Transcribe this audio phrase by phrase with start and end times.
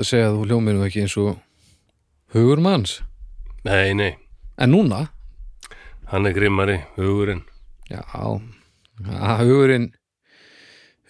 [0.00, 1.38] óvægt að segja að þú hljómið nú ekki eins og
[2.34, 3.00] hugur manns
[3.64, 4.16] Nei, nei,
[4.56, 5.10] En núna,
[6.08, 7.42] hann er grimmari, hugurinn.
[7.90, 9.90] já, að hugurinn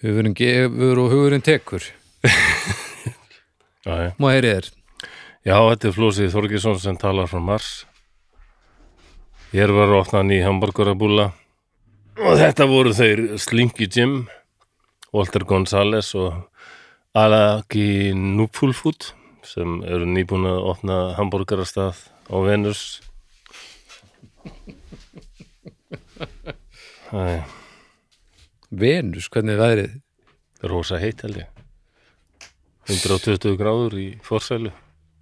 [0.03, 1.83] hugurinn gefur og hugurinn tekur.
[4.19, 4.71] Má heyri þér
[5.47, 7.87] Já, þetta er Flósið Þorgesson sem talar frá Mars.
[9.55, 11.31] Hér var opnan í hamburgerabúla
[12.21, 14.27] og þetta voru þeir Slinky Jim,
[15.15, 16.50] Walter Gonzales og
[17.11, 19.09] Alaki Nupulfut
[19.43, 21.99] sem eru nýbúin að opna hamburgerastað
[22.31, 23.01] á Venus.
[27.11, 27.43] Er
[28.71, 29.99] Venus, hvernig er veðrið?
[30.71, 31.49] rosa heitt held ég.
[32.87, 34.71] 120 gráður í forsælu.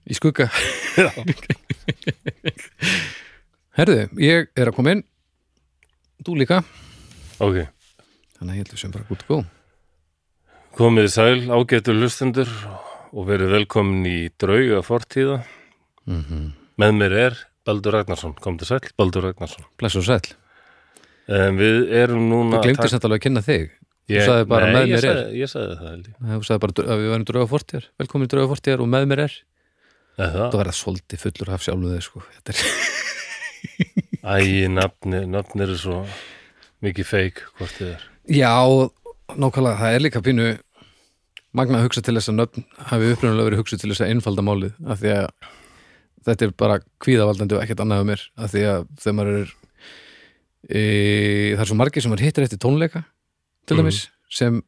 [0.09, 0.49] Í skugga
[3.79, 5.05] Herðu, ég er að koma inn
[6.25, 6.63] Þú líka
[7.45, 7.69] Ok.
[8.39, 9.45] Þannig að ég heldur sem bara gútt góð
[10.79, 12.51] Komið sæl ágættur lustendur
[13.11, 15.41] og verið velkomin í drauga fortíða.
[16.07, 18.37] mm Með mér er Baldur Ragnarsson.
[18.39, 19.65] Komdu sæl, Baldur Ragnarsson.
[19.81, 20.29] Bless og sæll
[21.29, 22.61] En við erum núna...
[22.63, 23.65] Þú glemtir samt alveg að kynna þig
[24.09, 25.03] Ég, sagði bara nei, með mér er.
[25.19, 26.13] sagði, Ég sagði það ég.
[26.31, 29.23] Þú sagði bara að við varum drauga fortíðar Velkomin í drauga fortíðar og með mér
[29.27, 29.35] er
[30.19, 30.57] Eða Það það?
[30.63, 32.23] verða svolítið fullur af sjálfu þig sko.
[32.39, 32.63] Þetta er
[34.39, 34.39] Æ,
[34.79, 35.99] nafni, nafni eru svo
[36.87, 38.07] mikið feik hvort þið er.
[38.39, 38.55] Já,
[39.35, 40.49] nákvæmlega, það er líka pínu
[41.59, 44.45] magna að hugsa til þess að nöfn hafi upprunalega verið hugsað til þess að einfalda
[44.47, 45.29] málið af því að
[46.29, 49.53] þetta er bara kvíðavaldandi og ekkert annað um mér af því að þegar maður er
[50.69, 50.83] e,
[51.55, 53.05] það er svo margir sem maður hittir eftir tónleika
[53.69, 53.83] til Mhm.
[53.85, 54.63] dæmis sem,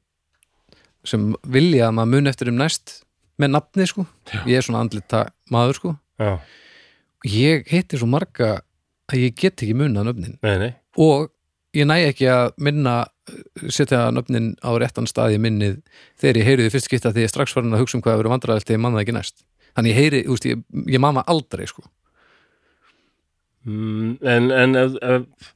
[1.05, 3.03] sem vilja að maður muni eftir um næst
[3.41, 4.41] með nafni sko Já.
[4.47, 6.39] ég er svona andlita maður sko Já,
[7.27, 8.61] ég hitti svo marga
[9.11, 10.75] að ég get ekki munað nöfnin nei, nei.
[10.97, 11.31] og
[11.77, 12.95] ég næ ekki að minna
[13.71, 15.79] setja nöfnin á réttan stað í minnið
[16.19, 18.23] þegar ég heyri því fyrst skipta því ég strax farin að hugsa um hvað að
[18.23, 19.45] vera vandræðalt þegar ég manna ekki næst
[19.77, 21.85] þannig ég heyri, úst, ég, ég manna aldrei sko.
[23.69, 25.51] Mm, en en ef, ef,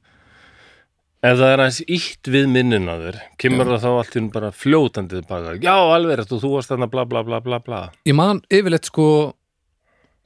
[1.24, 4.50] ef það er aðeins ítt við minnin að þér, kemur það þá allt í bara
[4.54, 5.56] fljótandi baka.
[5.64, 7.80] Já, alveg og þú varst þarna bla bla bla bla bla.
[8.06, 9.08] ég man yfirleitt sko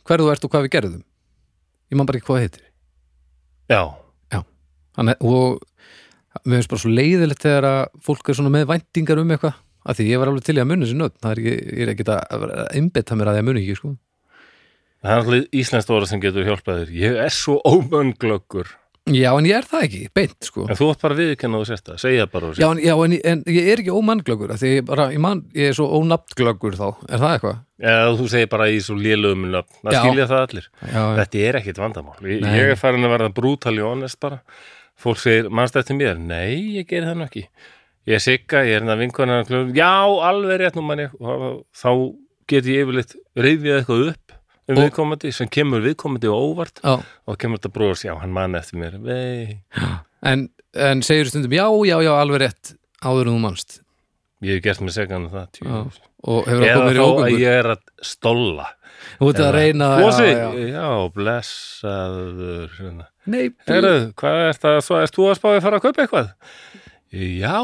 [0.04, 1.06] hver þú ert og hvað við gerðum
[1.88, 2.66] ég man bara ekki hvað heitir
[3.68, 3.82] Já,
[4.98, 5.60] Þannig, og
[6.44, 9.56] mér finnst bara svo leiðilegt þegar að fólk er svona með væntingar um eitthvað
[9.88, 11.86] af því ég var alveg til í að munna sér nöfn það er ekki, ég
[11.86, 13.94] er ekki að einbetta mér að ég muni ekki sko.
[15.04, 16.92] það er alltaf íslenskt orða sem getur hjálpað þér.
[16.98, 18.74] Ég er svo ómönglöggur.
[19.08, 20.66] já en ég er það ekki, beint sko.
[20.68, 23.70] En þú átt bara viðkenn og sérsta, segja bara Já, en, já en, en ég
[23.72, 27.22] er ekki ómannglöggur af því ég, bara, ég, man, ég er svo ónafnglöggur þá er
[27.22, 27.62] það eitthvað?
[27.78, 29.78] Eða þú segir bara í svo lélugum nöfn.
[29.86, 30.00] Það Já.
[30.02, 30.68] skilja það allir.
[30.82, 32.18] Já, Þetta er ekkit vandamál.
[32.26, 34.42] Ég, ég er farin að verða brútali honest bara.
[34.98, 36.18] Fólk segir, mannst eftir mér?
[36.18, 37.44] Nei, ég geri það nú ekki.
[38.08, 39.42] Ég er sigga, ég er hérna vinkona
[39.76, 39.92] Já,
[40.30, 41.90] alveg rétt nú manni og þá
[42.48, 44.36] get ég yfirleitt reyfið eitthvað upp
[44.68, 46.82] um viðkomandi sem kemur viðkomandi og óvart.
[46.82, 46.96] Já,
[47.28, 48.98] og kemur þetta bróðs, já, hann mann eftir mér.
[50.26, 53.78] En, en segir stundum já, já, já, alveg rétt áður þú mannst
[54.44, 55.60] ég hef gert mig segan um það
[56.28, 57.40] og hefur það komið í ógöngur?
[57.42, 58.66] ég er að stolla
[59.18, 60.66] Ert að reyna Flosi, já, já.
[60.72, 60.88] já,
[61.18, 63.06] blessaður hérna.
[63.28, 66.28] Nei, Herru, hvað er það, svo erst þú að spáði að fara að kaupa eitthvað?
[67.08, 67.54] Já,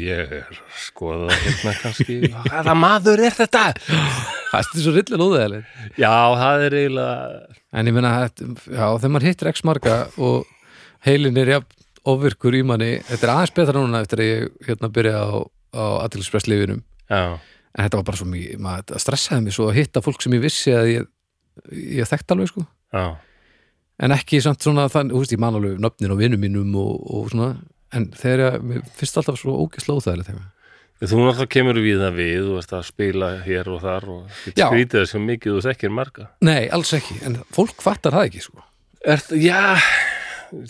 [0.00, 2.14] ég er að skoða hérna kannski
[2.48, 3.64] Hvaða maður er þetta?
[3.84, 7.16] það er svo rillilega óðæðileg Já, það er eiginlega
[7.74, 10.46] en ég þetta- já, þegar maður hittir x marga og
[11.04, 11.82] heilin er jafn
[12.14, 15.28] ofvirkur í manni, þetta er aðeins betra núna eftir að ég hérna byrja á,
[15.76, 16.80] á aðtilspresslifinum
[17.12, 17.22] Já,
[17.74, 20.36] en þetta var bara svo mjög, maður þetta stressaði mig svo að hitta fólk sem
[20.36, 21.06] ég vissi að ég,
[21.98, 22.64] ég þekkt alveg sko.
[22.94, 23.04] Já,
[24.04, 26.98] en ekki samt svona þann, þú veist, ég man alveg nöfnin á vinnum mínum og,
[27.14, 27.52] og svona
[27.94, 30.50] en þegar ég, mér finnst alltaf svo ógeðslega óþægilegt þegar
[31.04, 34.68] þú náttúrulega kemur við það við þú veist að spila hér og þar og þetta
[34.70, 36.28] skrítið þess að mikið þú þekkir marga.
[36.46, 38.64] Nei, alls ekki, en fólk fattar það ekki sko.
[39.04, 39.60] Er, Já,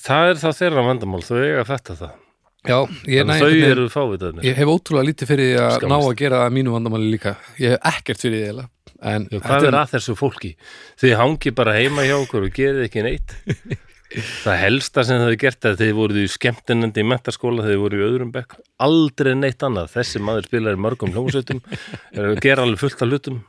[0.03, 2.15] það er þá þeirra vandamál þau eiga að fetta það
[2.65, 2.79] Já,
[3.11, 6.39] ég, næ, þau eru fávitaðnir ég hef ótrúlega lítið fyrir því að ná að gera
[6.41, 7.35] það að mínu vandamáli líka.
[7.61, 8.69] Ég hef ekkert fyrir því
[9.05, 10.55] en Já, hvað er að þessu fólki?
[11.01, 13.35] Þið hangi bara heima hjá okkur og gerið ekki neitt.
[14.15, 17.81] Það helsta sem þau gert er að þið voruð í skemmtinandi í mentaskóla þegar þið
[17.83, 18.55] voru í öðrum bekk.
[18.85, 21.61] Aldrei neitt annað, þessi maður spilar í mörgum hljómsveitum,
[22.15, 23.41] er gera alveg fullt af hlutum.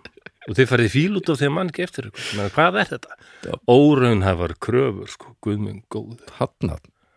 [0.49, 3.11] Og þið farið fíl út af því að mann ekki eftir ykkur, hvað er þetta?
[3.69, 4.53] Óraunhafar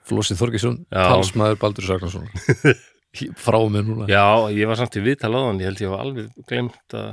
[0.09, 2.27] Flósi Þorgesson talsmaður Baldur Sagnarsson
[3.45, 4.09] frá mér núna.
[4.11, 4.25] Já,
[4.55, 7.09] ég var samt í viðtal á þann, ég held ég var alveg glemt að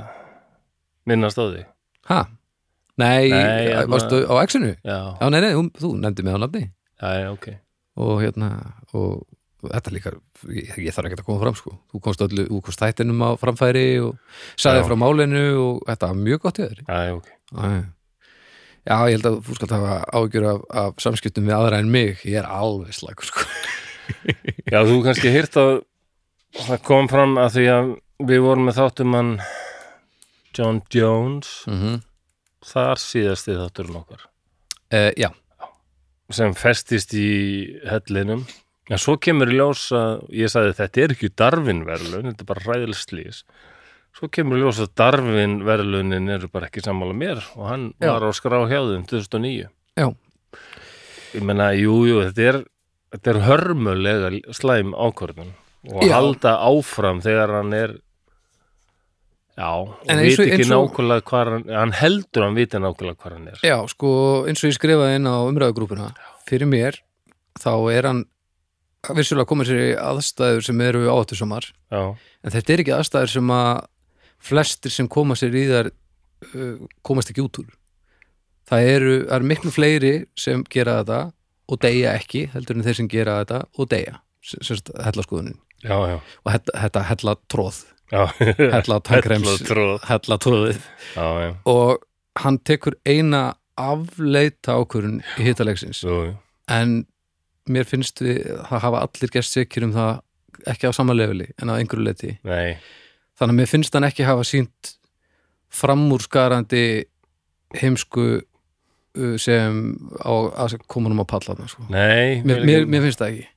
[1.08, 1.62] minnast á því
[2.10, 2.20] ha,
[2.96, 4.70] Nei, Nei, hérna- varstu á X-inu?
[4.80, 6.62] Já, Já, nei, nei, þú, þú nefndi mig á nafni.
[6.96, 7.48] Já, ok.
[8.00, 8.48] Og hérna
[8.96, 9.26] og
[9.66, 10.12] þetta líka,
[10.48, 13.30] ég, ég þarf ekki að koma fram sko, þú komst öllu, þú komst þættinum á
[13.40, 14.16] framfæri og
[14.56, 14.86] sagði Já.
[14.88, 17.28] frá málinu og þetta var mjög gott í þér Já, já, ok.
[17.52, 17.68] Já,
[18.86, 22.20] Já, ég held að þú skalt hafa ágjör af, af samskiptum við aðra en mig.
[22.22, 23.46] Ég er alveg slagur sko.
[24.72, 25.72] Já, þú kannski hýrt að
[26.60, 27.88] það kom fram að því að
[28.30, 29.32] við vorum með þáttum hann
[30.56, 32.04] John Jones mm
[32.66, 34.22] þar síðasti þátturinn okkar.
[34.90, 35.28] Uh, Já,
[36.34, 37.28] sem festist í
[37.86, 38.42] hellinum.
[38.90, 42.50] En svo kemur í ljós að ég sagði þetta er ekki Darwin verðlun þetta er
[42.50, 43.40] bara ræðileg slís
[44.16, 48.12] svo kemur ljós að Darwin verðlunin eru bara ekki sammála mér og hann Já.
[48.14, 49.68] var á skrá hjá þeim 2009
[50.00, 50.06] já,
[51.36, 52.58] ég menna, jú, jú, þetta er
[53.16, 55.52] þetta er hörmulega slæm ákvörðun
[55.92, 56.14] og Já.
[56.16, 57.92] halda áfram þegar hann er
[59.56, 59.70] já,
[60.08, 63.16] En eins veit og- ekki eins og- nákvæmlega hvar hann hann heldur hann viti nákvæmlega
[63.20, 63.58] hvar hann er.
[63.62, 66.14] Já, sko eins og ég skrifaði inn á umræðugrúpuna
[66.48, 66.98] fyrir mér,
[67.60, 68.24] þá er hann
[69.14, 73.48] vissulega komið sér í aðstæður sem eru áhættusamar já, en þetta er ekki aðstæður sem
[73.48, 73.86] að
[74.42, 77.72] flestir sem koma sér í þar uh, komast ekki út úr.
[78.66, 81.20] Það eru, það eru miklu fleiri sem gera þetta
[81.66, 85.58] og deyja ekki heldur en þeir sem gera þetta og deyja sérst hellaskoðunin.
[85.84, 88.26] Já, já, og þetta, þetta hella tróð já.
[88.76, 90.00] hella tankrems Hellatróð.
[90.08, 90.78] hella tróðið
[91.16, 92.04] já, já, og
[92.42, 96.36] hann tekur eina afleita ákvörun í jú.
[96.72, 96.96] en
[97.68, 100.22] mér finnst við það hafa allir gert sikir um það
[100.72, 102.78] ekki á sama leveli en á einhverju leiti nei,
[103.36, 104.94] þannig að mér finnst hann ekki hafa sínt
[105.76, 106.86] framúrskarandi
[107.76, 109.82] heimsku uh, sem
[110.22, 110.32] á
[110.66, 111.86] að koma um á palla sko.
[111.90, 113.52] nei mér, mér, mér finnst það ekki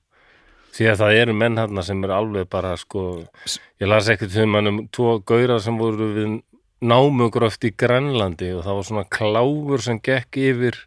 [0.79, 3.23] því að það eru menn hann sem er alveg bara sko,
[3.81, 6.37] ég las ekkert um hann um tvo gaurar sem voru við
[6.79, 10.77] námugröft í Grænlandi og það var svona kláfur sem gekk yfir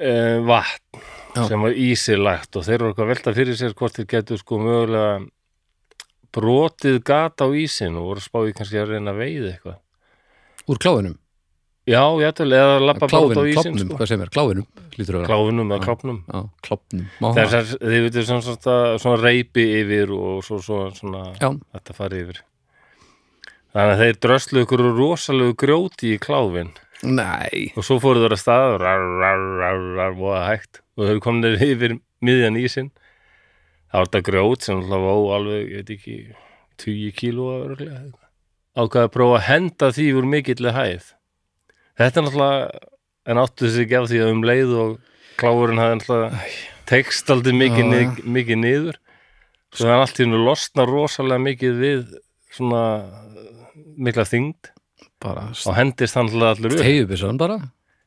[0.00, 1.04] uh, vatn
[1.36, 1.44] Já.
[1.50, 4.58] sem var ísilagt og þeir eru eitthvað að velta fyrir sér hvort þeir getur sko
[4.62, 5.20] mögulega
[6.34, 9.78] brotið gata á ísin og voru spáði kannski að reyna að veiða eitthvað.
[10.66, 11.14] Úr kláfinum,
[11.86, 13.98] já, jættul, eða lappa bara út á ísin klopnum, sko.
[14.00, 14.32] hvað sem er,
[15.12, 16.18] að vera, kláfinum eða klopnum
[17.84, 21.52] þið veitir svona, svona, svona reypi yfir og svo, svo svona Já.
[21.76, 22.42] þetta fari yfir.
[23.76, 26.72] Þannig að þeir dröslu ykkur rosalegu grjóti í kláfin.
[27.04, 31.18] Nei, og svo fóru þeir að stað rar, rar, rar, rar, voða hægt og þeir
[31.20, 32.88] komnir yfir miðjan ísinn
[33.96, 36.16] það var þetta grjót sem alltaf vó alveg, ég veit ekki
[36.82, 37.46] 20 kíló
[38.76, 41.06] ákveða að prófa að henda því úr mikilli hæð.
[41.96, 42.80] Þetta er náttúrulega
[43.26, 44.92] en áttu þessi ekki af því að um leið og
[45.40, 46.42] kláfurinn hafði náttúrulega
[46.92, 49.00] tekst aldrei mikið, nið, mikið niður.
[49.76, 52.04] Það er allt í hennu losna rosalega mikið við
[52.52, 52.84] svona
[53.96, 54.72] mikla þyngd.
[55.24, 56.84] Bara og hendist hann alltaf allur upp.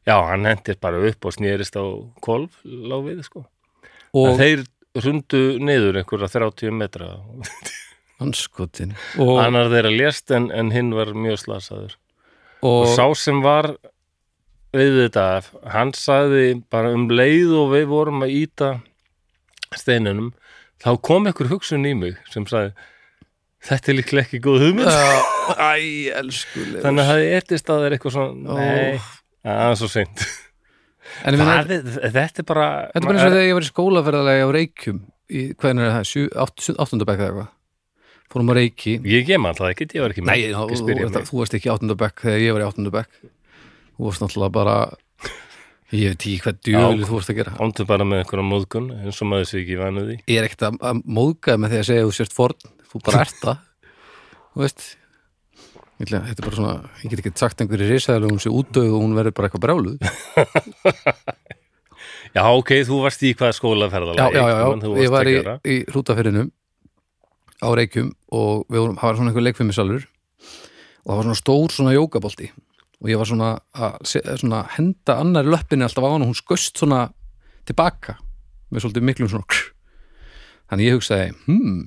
[0.05, 1.83] Já, hann hendist bara upp og snýrist á
[2.21, 3.47] kolf lág við, sko.
[4.13, 7.11] Og þeir rundu niður einhverja 30 metra.
[8.19, 8.95] hanskotin
[9.43, 11.95] Annar þeirra lést en, en hinn var mjög slasaður.
[12.59, 13.73] Og, og, sá sem var
[14.75, 15.25] við þetta,
[15.71, 18.73] hann sagði bara um leið og við vorum að íta
[19.77, 20.33] steinunum,
[20.81, 22.75] þá kom einhver hugsun í mig sem sagði
[23.65, 24.91] þetta er líklega ekki góð hugmynd.
[25.71, 29.09] Æ, elskulegur Þannig að það etist að þeir eitthvað svona, nei,
[29.47, 30.27] það er svo seint.
[31.23, 32.67] Hvað er- Þetta er bara...
[32.93, 34.99] Þetta er bara eins og þegar ég var í skólaferðalegi á Reykjum
[35.29, 37.49] í, hvernig er það, sjö, átt, áttundabæk eða eitthvað.
[38.29, 38.95] Fórum á Reykji.
[39.09, 40.29] Ég gem alltaf ekki, ég var ekki með.
[40.29, 43.21] Nei, þú, varst ekki í áttundabæk þegar ég var í áttundabæk
[43.99, 44.75] þú varst náttúrulega bara
[45.91, 47.53] ég veit ekki hvað djöfli þú varst að gera.
[47.59, 50.17] Ándu bara með einhverja móðgun eins og maður sé ekki vanuð því.
[50.29, 52.69] ég er ekkert að, móðga með því að segja að þú sért forn.
[52.89, 53.65] Þú bara ert það.
[54.53, 54.85] Þú veist
[55.99, 59.17] þetta er bara svona, ég get ekki sagt einhverju risaðilega hún sé útdöð og hún
[59.17, 59.97] verður bara eitthvað brjáluð.
[62.29, 65.77] Já, ok, þú varst í hvað skóla já, já, já, já, ég var í, í
[65.89, 66.51] hrútafyrinum
[67.59, 71.73] á Reykjum og við vorum, það var svona einhver leikfimisalur og það var svona stór
[71.73, 72.51] svona jókabolti
[72.99, 74.13] og ég var svona að
[74.43, 77.07] svona henda annari löppinni alltaf á hann og hún skust svona
[77.67, 78.19] tilbaka
[78.69, 79.73] með svolítið miklum svona krr.
[80.69, 81.81] þannig ég hugsaði hmm,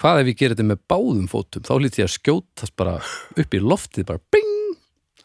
[0.00, 1.64] hvað ef ég gerir þetta með báðum fótum?
[1.66, 2.98] Þá lítið ég að skjótast bara
[3.40, 4.76] upp í loftið bara bing,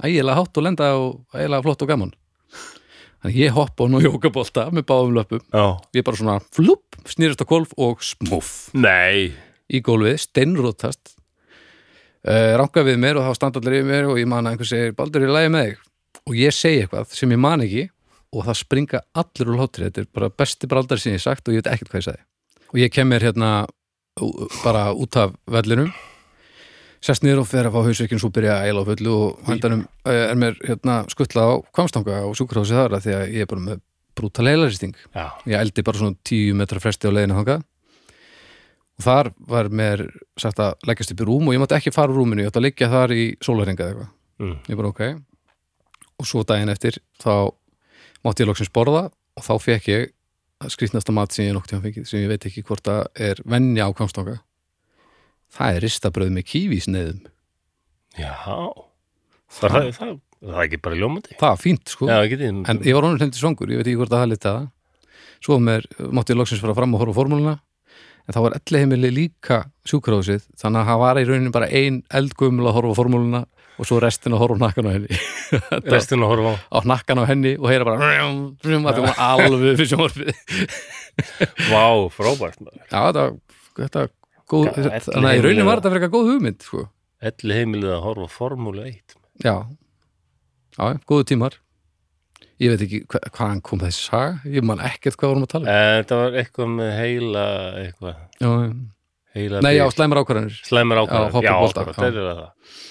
[0.03, 2.15] ægilega hátt og lenda og ægilega flott og gaman.
[3.19, 5.41] Þannig ég hoppa hann á jókabolta með báðum löppum.
[5.51, 5.65] Já.
[5.97, 9.33] ég bara svona flupp, snýrist á kolf og smuff Nei.
[9.67, 11.15] í gólfið, steinrótast.
[12.23, 14.67] Uh, ranka við mér og þá standa allir yfir mér og ég man að einhver
[14.67, 15.83] segir Baldur ég lægi með þig?
[16.27, 17.83] Og ég segi eitthvað sem ég man ekki
[18.35, 19.87] og það springa allir úr hlátri.
[19.87, 22.07] Þetta er bara besti braldar sem ég hef sagt og ég veit ekkert hvað ég
[22.07, 22.25] sagði.
[22.69, 23.51] Og ég kem mér hérna
[24.63, 25.91] bara út af vellinum.
[26.99, 29.85] Sest niður og fer að fá hausverkinn svo byrja að eila á fullu og hendanum
[30.11, 33.63] er mér hérna skuttla á kvamstanga og sjúkrahósi þar að því að ég er bara
[33.69, 33.83] með
[34.19, 34.97] brútal heilaristing
[35.47, 37.63] ég eldi bara svona 10 metra fresti á leiðinu þangað.
[38.99, 40.03] Og þar var mér
[40.39, 42.59] sagt að leggjast upp í rúm og ég mátti ekki fara úr rúminu, ég átti
[42.59, 44.09] að liggja þar í sólaringa eða eitthvað,
[44.43, 45.03] mm, ég bara ok.
[46.19, 47.55] Og svo daginn eftir þá
[48.27, 50.11] mátti ég loksins borða og þá fekk ég
[50.67, 53.87] skrýtnasta mat sem ég nokkuð tíma fengið sem ég veit ekki hvort það er venja
[53.87, 54.39] á kvamstanga
[55.55, 57.21] það er ristabröð með kívísneðum
[58.19, 58.33] já.
[59.49, 60.11] Það, það, það,
[60.43, 61.37] það er ekki bara ljómandi.
[61.39, 62.09] Það var fínt sko.
[62.09, 64.67] Já, en ég var honum hrendi svangur, ég veit ekki hvort það hafði litað
[65.39, 67.55] svo mér, mátti ég loksins fara fram og horfa formúluna.
[68.27, 72.01] En þá var elli heimili líka sjúkrahúsið þannig að það var í rauninni bara ein
[72.19, 73.41] eldgumul að horfa formúluna
[73.79, 75.19] og svo restin að horfa á nakkan á henni
[75.93, 80.31] restin að horfa á nakkan á henni og heyra bara að það alveg fyrir sjónvarpið
[81.71, 83.23] vá, frábært maður já, þetta,
[83.79, 84.05] þetta
[84.49, 86.83] góð, Já, þannig að í heimili var þetta fyrir eitthvað góð hugmynd sko.
[87.31, 89.55] elli heimilið að horfa á formúlu 1 já,
[90.75, 91.57] já, góðu tímar
[92.59, 95.65] ég veit ekki hva, hvaðan kom þessi saga ég man ekkert hvað vorum að tala
[95.65, 95.73] um.
[95.99, 97.43] Þetta var eitthvað með heila
[97.85, 98.49] eitthvað, já,
[99.37, 99.95] heila nei, já, bit.
[99.95, 100.67] slæmar ákvarðanir Já,
[101.05, 102.03] ákvæður hoppa já, á bolta, akkurat, já.
[102.03, 102.87] þeir eru það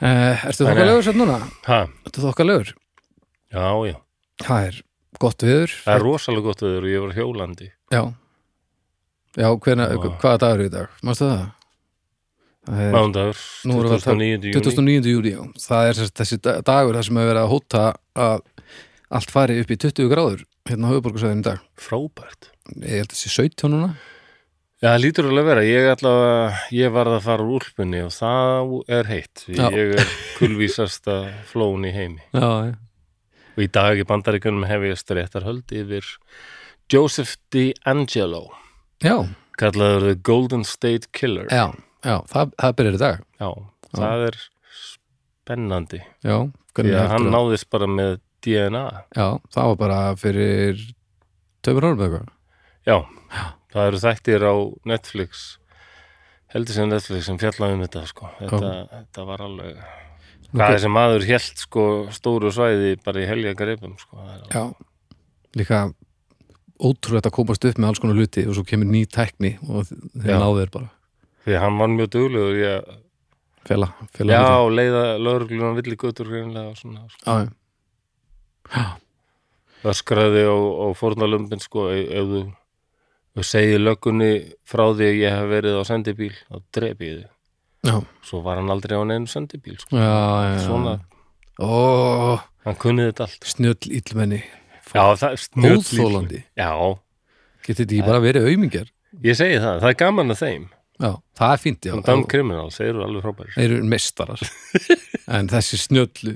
[0.00, 1.38] Ertu Þannig að- þokkalegur sér núna?
[1.66, 2.72] ha, Ertu þokkalegur?
[3.52, 3.96] já, já,
[4.40, 4.82] Það er
[5.20, 8.02] gott viður það er rosalega gott viður og ég var hjólandi Já,
[9.36, 9.88] já hvena,
[10.20, 10.88] hvaða dagur er í dag?
[11.04, 11.42] Mástu það?
[12.70, 14.52] Það mándagur, Nú erum við að tala- 29.
[14.52, 15.10] júni 29.
[15.10, 15.42] júli, já.
[15.64, 18.40] Það er þessi da- dagur þar sem hefur verið að hóta að
[19.10, 21.60] allt fari upp í 20 gráður hérna á höfuborgarsæðin í dag.
[21.76, 23.96] frábært Ég held að þessi 17 núna.
[24.80, 25.64] Já, það lítur alveg að vera.
[25.68, 29.42] Ég allavega, ég varð að fara úr úlpunni og það er heitt.
[29.52, 29.66] Já.
[29.76, 31.16] Ég er kulvísasta
[31.50, 32.22] flón í heimi.
[32.32, 32.78] Já, já.
[33.58, 36.06] Og í dag í bandaríkunum hef ég stréttarhöld yfir
[36.90, 38.46] Joseph DeAngelo,
[39.04, 39.18] Já,
[39.60, 41.46] kallaður The Golden State Killer.
[41.52, 41.68] já,
[42.06, 43.20] já, það, það byrjar í dag.
[43.40, 43.50] Já,
[44.00, 44.38] það er
[44.80, 46.00] spennandi.
[46.24, 46.36] Já,
[46.80, 48.84] Því að hann náðist bara með DNA.
[49.18, 50.80] Já, það var bara fyrir
[51.66, 52.36] tömur árum eða eitthvað.
[52.88, 52.98] Já,
[53.72, 54.54] það eru þættir á
[54.90, 55.44] Netflix,
[56.54, 58.30] heldur sem Netflix sem fjallaði um þetta, sko.
[58.40, 59.82] Þetta, þetta var alveg...
[60.50, 64.18] Hvað þessi maður hélt sko stóru svæði bara í helja greipum sko.
[64.50, 64.64] Já,
[65.54, 65.84] líka
[66.80, 70.32] ótrúlegt að komast upp með alls konar hluti og svo kemur ný tækni og þeir
[70.32, 70.40] Já.
[70.40, 70.88] náðu þeir bara
[71.44, 72.90] Því hann var mjög duglegur að
[73.68, 74.74] fela, fela já, hluti.
[74.80, 77.22] leiða lögregluna villi götur greinlega og svona sko.
[77.24, 77.50] Já, já.
[78.74, 78.84] Já,
[79.92, 82.34] öskraði á, á fórnalömbin sko ef,
[83.36, 84.30] þú segir löggunni
[84.66, 87.28] frá því að ég hef verið á sendibíl þá drepi ég þig.
[87.90, 87.94] Já,
[88.28, 89.96] svo var hann aldrei á neinu sendibíl sko.
[89.96, 90.16] já,
[90.50, 90.58] já.
[90.66, 90.98] svona,
[91.60, 93.44] Ó, hann kunni þetta allt.
[93.46, 93.92] Snjöll
[95.80, 96.42] Óþolandi.
[96.56, 96.70] já,
[97.60, 98.88] Getið þetta ekki bara verið aumingjar?
[99.24, 100.68] Ég segi það, það er gaman að þeim
[101.00, 101.94] Já, það er fínt, já.
[102.04, 104.42] Dumb Criminals, þeir eru alveg frábæri Þeir eru mestarar
[105.36, 106.34] En þessi snjöllu.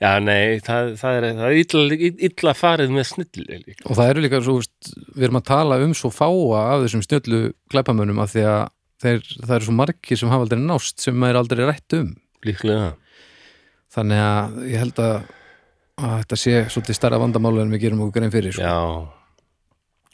[0.00, 3.86] Já, nei, það, það er, það er illa, illa farið með líka.
[3.86, 7.04] Og það eru líka svo, veist, við erum að tala um svo fáa af þessum
[7.06, 7.40] snjöllu
[7.72, 8.60] glæpamönnum af því að
[9.04, 12.12] þeir, það eru svo margir sem hafa aldrei nást sem maður aldrei rætt um.
[12.44, 12.92] Líklega.
[13.94, 15.18] Þannig að ég held að,
[16.02, 18.66] að þetta sé svolítið stærra vandamálu en við gerum okkur grein fyrir sko.
[18.66, 18.78] já,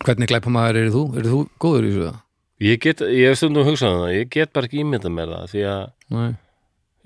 [0.05, 1.05] Hvernig glæpamaður eru þú?
[1.21, 2.11] Eru þú góður í þessu?
[2.11, 2.21] það?
[2.61, 5.53] Ég get, ég hef stundum hugsað um það, ég get bara ekki ímyndað mér það
[5.55, 6.33] því að Nei.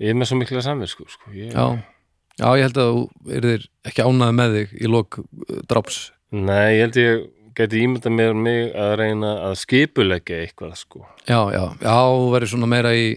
[0.03, 1.31] ég er með svo mikla samvisku sko.
[1.35, 1.67] ég, Já.
[2.35, 5.99] Já, ég held að þú erðir ekki ánæði með þig í lok uh, drops
[6.35, 7.21] Nei, ég held ég
[7.55, 11.05] geti ímyndað mér mig að reyna að skipuleggja eitthvað sko.
[11.23, 11.95] Já, já, já,
[12.33, 13.13] verður svona meira í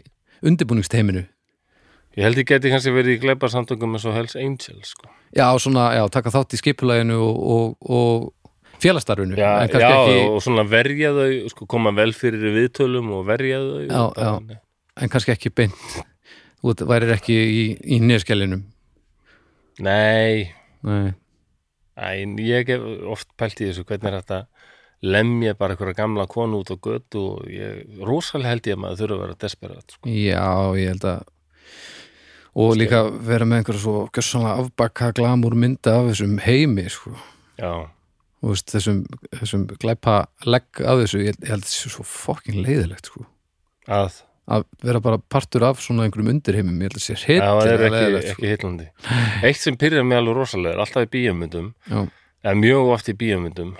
[0.46, 1.24] undirbúningsteiminu
[2.18, 5.06] Ég held ég geti kannski verið í gleipa samtökum með svo Hells Angels sko.
[5.34, 8.24] Já, svona, já, taka þátt í skipulæginu og, og, og
[8.82, 13.60] félastarfinu Já, já ekki, og svona verja þau sko, koma vel fyrir viðtölum og verja
[13.62, 14.18] þau Já, og
[14.52, 14.58] já.
[15.02, 15.96] en kannski ekki beint
[16.64, 18.66] veit, værir ekki í, í nýrskellinum
[19.84, 20.50] Nei,
[20.82, 21.14] Nei,
[21.98, 24.42] Æ, ég hef oft pælt í þessu hvernig er þetta
[25.06, 29.02] lemja bara einhverja gamla konu út á götu og ég, rosalega held ég að maður
[29.02, 30.10] þurfa að vera desperat sko.
[30.10, 30.46] já,
[30.78, 31.26] ég held að
[32.58, 33.82] og líka vera með einhverja
[34.24, 37.12] svo afbakka glamúr mynda af þessum heimi sko.
[37.58, 37.86] Já,
[38.44, 39.02] veist, þessum,
[39.34, 43.24] þessum glæpa legg af þessu, ég, ég held að þessu svo fokkin leiðilegt sko.
[43.90, 44.22] að?
[44.48, 47.82] Að vera bara partur af svona einhverjum undirheimum ég held að sé Já, það er
[47.88, 48.30] ekki, sko.
[48.32, 48.86] ekki hitlandi
[49.44, 51.72] Eitt sem pyrjar mig alveg rosalega er alltaf í bíómyndum.
[51.90, 51.98] Já,
[52.46, 53.74] eða mjög oft í bíómyndum.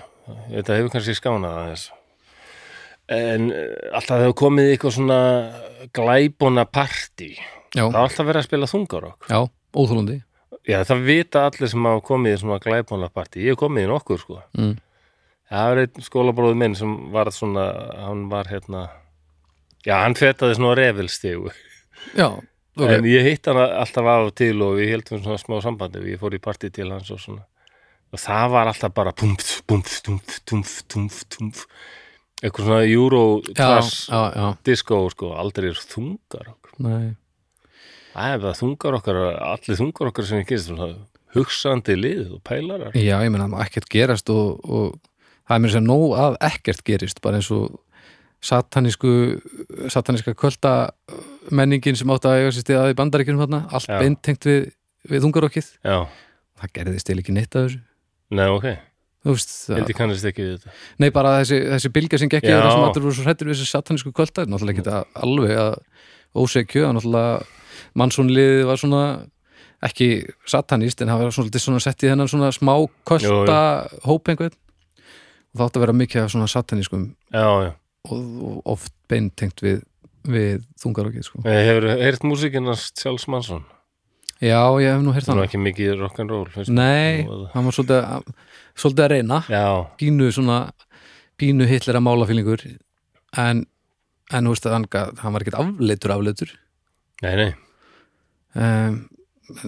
[0.51, 1.87] Þetta hefur kannski skánað aðeins.
[3.09, 5.19] En eh, alltaf hefur komið eitthvað svona
[5.95, 9.29] glæbona partí já, það er alltaf verið að spila þungarokk.
[9.31, 9.39] Já,
[9.73, 10.19] óþólandi
[10.69, 13.89] Já, það vita allir sem hafa komið í svona glæbona partí ég hef komið í
[13.89, 14.39] nokkur sko.
[14.57, 14.75] Mm.
[15.49, 17.65] Það er einn skólabróður minn sem var svona,
[18.05, 18.85] hann var hérna
[19.81, 21.49] já, hann fetaði svona refilstegu
[22.13, 22.27] já,
[22.77, 22.83] ok.
[22.85, 26.05] en ég hitt hann alltaf af og til og við heldum svona smá sambandi.
[26.13, 27.47] Ég fór í partí til hans og svona.
[28.09, 31.65] Og það var alltaf bara bumf, bumf, tumf, tumf, tumf, tumf
[32.39, 37.15] eitthvað svona euro já, trash já, já, disco sko, aldrei er þungar nei
[38.13, 39.21] það er bara þungar okkar,
[39.53, 40.89] allir þungar okkar sem kynst svona
[41.35, 42.95] hugsandi lið og pælarar.
[42.97, 44.97] Já, ég meina, það má ekkert gerast og, og
[45.45, 47.77] það er mér sem nóg að ekkert gerist bara eins og
[48.45, 49.11] satanísku
[49.91, 50.73] sataníska kvölda
[51.51, 54.69] menningin sem átt að eiga sér stiðað í bandaríkjunum þarna, allt beintengt við,
[55.11, 55.97] við þungarokkið, já,
[56.61, 57.81] það gerðist eða ekki neitt af þessu,
[58.39, 58.67] nei ok,
[59.25, 60.75] þú veist það, ég kannast ekki við þetta.
[61.03, 63.57] Nei bara þessi, þessi bylgja sem gekk yfir það sem allir voru svo hrættur við
[63.59, 65.73] þessi satanísku kvölda, náttúrulega ekki það alveg að
[66.39, 67.58] ósekju, það náttúrulega
[67.99, 69.03] mannsónliðið var svona
[69.85, 70.09] ekki
[70.49, 72.73] satanist en það var svona, svona sett í þennan svona smá
[73.07, 73.59] kvölda
[74.07, 74.55] hóp einhvern
[75.49, 77.71] og það átti að vera mikið af svona satanískum já, já,
[78.11, 79.81] og, og oft beintengt við,
[80.29, 81.43] við þungarokkið sko.
[81.47, 83.63] Eh, hefur heyrt músikinnast Charles Manson?
[84.39, 87.97] Já, ég hef nú heyrt það nú það ekki mikið rock'n'roll Nei, hann var svolítið
[87.99, 88.29] að,
[88.79, 89.39] svolítið að reyna.
[89.51, 89.65] Já,
[89.99, 90.59] pínu svona
[91.39, 92.63] pínu hitlera málafílingur.
[93.39, 93.65] En,
[94.31, 94.87] en þú veist að hann,
[95.19, 96.53] hann var ekkert afleitur afleitur.
[97.23, 97.49] Nei, nei,
[98.55, 99.01] um,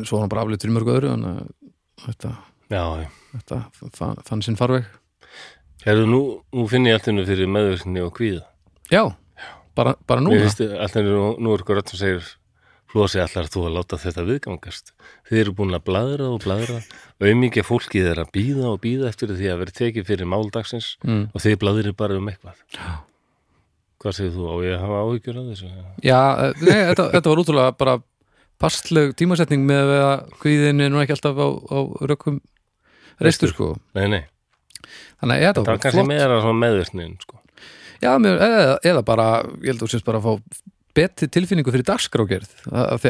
[0.01, 1.53] svo var hann bara afleitur í mörgu öðru þannig að
[2.05, 2.33] þetta,
[2.71, 2.83] já,
[3.35, 3.61] þetta
[3.97, 4.89] fann, fann sinn farveg
[5.81, 6.21] Herðu, nú,
[6.53, 8.43] nú finn ég alltaf fyrir meðvirkni og kvíða.
[8.91, 9.01] Já,
[9.77, 12.29] bara, bara núna alltaf nú, nú er ykkur rödd sem segir
[12.91, 14.89] Flósi allar þú að láta þetta viðgangast.
[15.29, 16.81] Þið eru búin að bladra og bladra
[17.23, 21.21] auðmikið fólkið er að býða og býða eftir því að vera tekið fyrir máldagsins mm.
[21.31, 22.59] og þið bladrir bara um eitthvað.
[22.75, 22.89] Já.
[24.03, 24.49] Hvað segir þú?
[24.51, 25.71] Á ég að hafa áhyggjur af þessu?
[26.03, 27.95] Já, eh, nei, þetta, þetta var útrúlega bara
[28.61, 31.79] passleg tímasetning með að kvíðin er nú ekki alltaf á, á
[32.11, 32.39] rökkum
[33.21, 34.21] reistur sko Nei, nei,
[35.21, 37.41] Þannig að það er kannski meira meðvirknin, sko.
[38.01, 39.25] Já, mér, eða, eða bara,
[39.61, 40.61] ég held að þú sést bara að fá
[40.97, 43.03] betri tilfinningu fyrir dagskrágerð að, að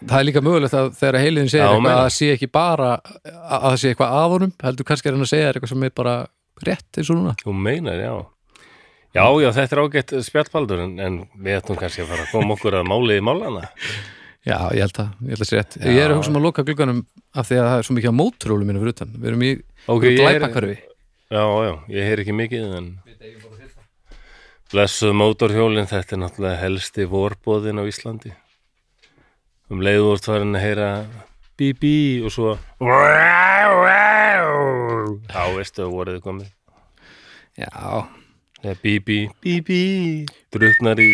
[0.00, 1.98] það er líka mögulegt að þegar heiliðin segir Já, eitthvað meina.
[1.98, 5.14] að það sé ekki bara að að það sé eitthvað að honum heldur kannski er
[5.14, 6.16] hann að segja eitthvað sem er bara
[6.66, 8.14] rétt eins og núna Þú meinar, já.
[9.14, 12.56] Já, já, þetta er ágætt spjallbaldur en, en við ættum kannski að fara að koma
[12.58, 13.62] okkur að máli í málana.
[14.46, 15.78] Já, ég held að, ég held að sé rétt.
[15.82, 17.00] Ég er að hugsa um að loka glugganum
[17.34, 19.16] af því að það er svo mikið á mótrólu mínu fyrir utan.
[19.16, 19.50] Við erum í
[19.88, 20.76] Ok, okay, glæpakörfi
[21.28, 22.86] Já, já, ég heyr ekki mikið en
[24.72, 28.32] blessuð mótorhjólinn þetta er náttúrulega helsti vorbóðin á Íslandi.
[29.68, 30.88] Um tvarin að heyra
[31.60, 32.56] bí bí og svo
[35.28, 36.48] þá veistu að voruð komið.
[37.60, 38.08] Já,
[38.80, 39.82] bí bí bí bí.
[40.54, 41.12] Druknar í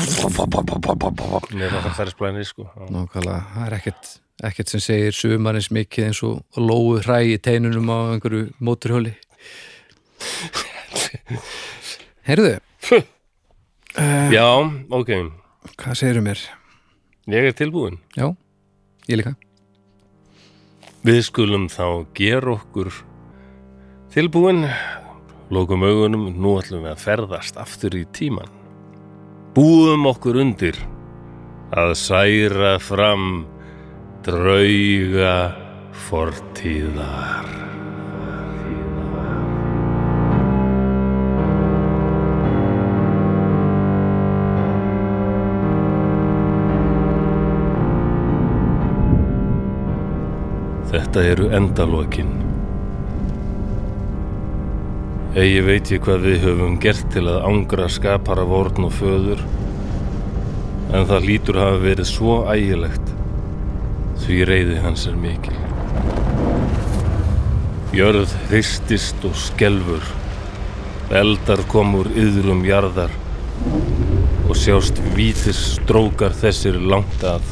[0.00, 2.66] með það færi splæni sko.
[2.90, 3.40] Nákvæmlega.
[3.54, 4.10] Það er ekkert,
[4.50, 9.12] ekkert sem segir sumarins mikið eins og lóu hræ í teinunum á einhverju móturhjóli
[12.28, 12.56] Heyrðu.
[12.90, 14.46] Uh, Já,
[14.94, 15.10] ok,
[15.76, 16.40] Hvað segirðu mér?
[17.30, 18.30] ég er tilbúin Já,
[19.08, 19.34] ég líka.
[21.06, 21.84] Við skulum þá
[22.16, 22.90] gera okkur
[24.12, 24.64] tilbúin,
[25.52, 28.48] lokum augunum, nú ætlum við að ferðast aftur í tíman.
[29.50, 30.76] Búum okkur undir
[31.74, 33.24] að særa fram
[34.22, 35.32] drauga
[36.06, 37.50] fortíðar.
[50.94, 52.49] Þetta eru endalokin.
[55.30, 59.42] Egi veit ég hvað við höfum gert til að ángra skapara vorn og föður,
[60.90, 63.12] en það lítur hafa verið svo ægilegt,
[64.24, 65.54] því reyði hans er mikil.
[67.94, 70.02] Jörð hristist og skelfur,
[71.14, 73.14] eldar kom úr yðrum jarðar
[74.48, 77.46] og sjást vítis strókar þessir langt að.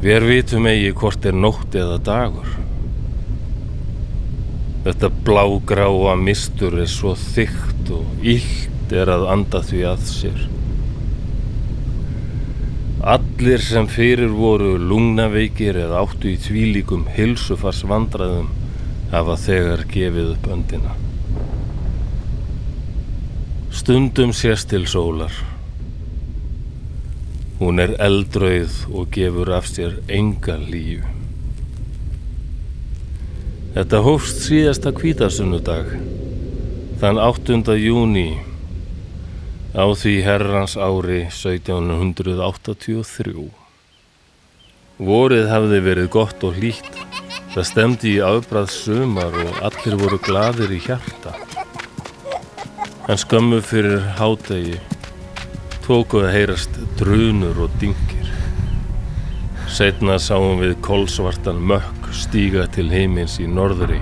[0.00, 2.48] Vér vitum eigi hvort er nótt eða dagur.
[4.88, 10.38] Þetta blágráa mistur er svo þykkt og illt er að anda því að sér.
[13.14, 18.48] Allir sem fyrir voru lungnaveikir eða áttu í tvílíkum hilsufars vandræðum
[19.12, 20.96] hafa þegar gefið upp öndina.
[23.82, 25.36] Stundum sést til sólar.
[27.60, 31.17] Hún er eldrauð og gefur af sér enga líu.
[33.78, 35.92] Þetta hófst síðasta kvítasunnudag,
[36.98, 37.76] þann 8.
[37.78, 38.42] júni
[39.70, 43.46] á því herrans ári 1783.
[44.98, 46.90] Vorið hafði verið gott og hlýtt,
[47.54, 51.38] það stemdi í afbrað sumar og allir voru gladir í hjarta.
[53.06, 54.82] En skömmu fyrir hádegi
[55.86, 58.26] tóku að heyrast drunur og dyngir.
[59.70, 64.00] Setna sáum við kolsvartan mökk stíga til heimins í norðri.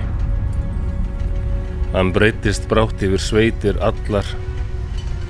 [1.93, 4.27] Hann breytist brátt yfir sveitir allar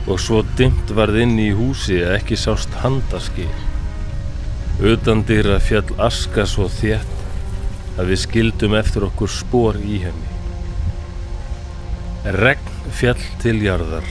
[0.07, 3.49] og svo dimmt varð inn í húsi að ekki sást handaskil.
[4.77, 10.33] Utan dýra fjall aska svo þétt að við skildum eftir okkur spor í henni.
[12.37, 14.07] Regn fjall til jarðar,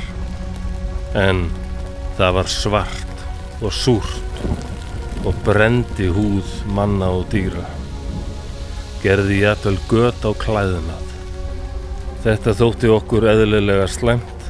[1.15, 1.47] en
[2.19, 3.27] það var svart
[3.61, 4.45] og súrt
[5.27, 7.76] og brendi húð manna og dýra.
[9.03, 11.11] Gerði jafnvel göt á klæðunað.
[12.25, 14.47] Þetta þótti okkur eðlilega slæmt,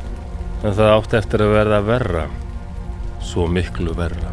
[0.62, 2.22] en það átti eftir að verða verra,
[3.20, 4.30] svo miklu verra.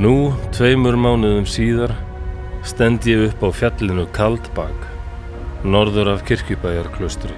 [0.00, 1.92] Nú, tveimur mánuðum síðar,
[2.64, 4.88] stend ég upp á fjallinu Kaldbak,
[5.62, 7.36] norður af kirkjubæjarklustri.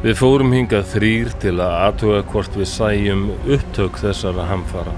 [0.00, 4.96] Við fórum hingað þrýr til að aðtuga hvort við sæjum upptök þessara hamfara.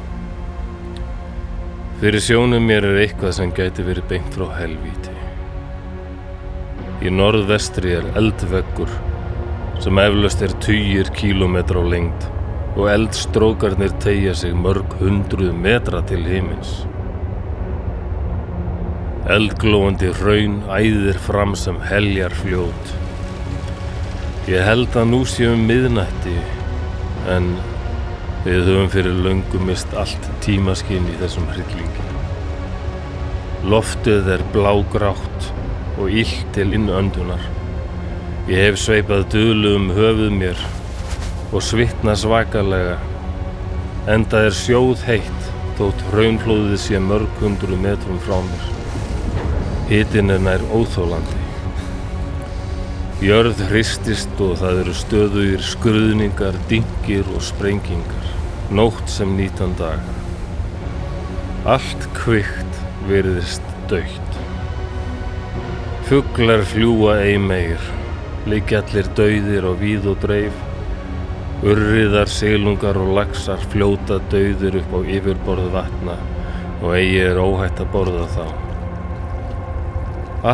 [2.03, 5.13] Fyrir sjónum mér er eitthvað sem gæti verið beint frá helvíti.
[7.07, 8.91] Í norðvestri er eldveggur
[9.85, 12.27] sem eflaust er tugir kílómetra á lengd
[12.73, 16.75] og eldstrókarnir tegja sig mörg hundruð metra til himins.
[19.31, 22.97] Eldglóandi hraun æðir fram sem heljar fljót.
[24.51, 26.35] Ég held að nú séum miðnætti
[27.31, 27.55] en
[28.43, 32.07] við höfum fyrir löngu mist allt tímaskinn í þessum hryllingi.
[33.71, 35.51] Loftið er blágrátt
[35.95, 37.45] og illt til innöndunar.
[38.51, 40.59] Ég hef sveipað dölu um höfuð mér
[41.53, 42.97] og svitna svakalega.
[44.11, 45.47] Enda er sjóð heitt
[45.79, 48.67] þótt raunflóðið sé mörg hundru metrum frá mér.
[49.93, 51.39] Hitin er nær óþólandi.
[53.23, 58.22] Jörð hristist og það eru stöðugir skruðningar, dingir og sprengingar.
[58.73, 60.01] Nótt sem nýtan dag.
[61.69, 64.39] Allt kvikt virðist dögt.
[66.09, 67.83] Fuglar fljúa ei meir.
[68.49, 70.57] Liggja allir dauðir og víð og dreif.
[71.61, 76.17] Urriðar, silungar og laxar fljóta dauðir upp á yfirborð vatna
[76.81, 78.47] og eigi er óhætt að borða þá.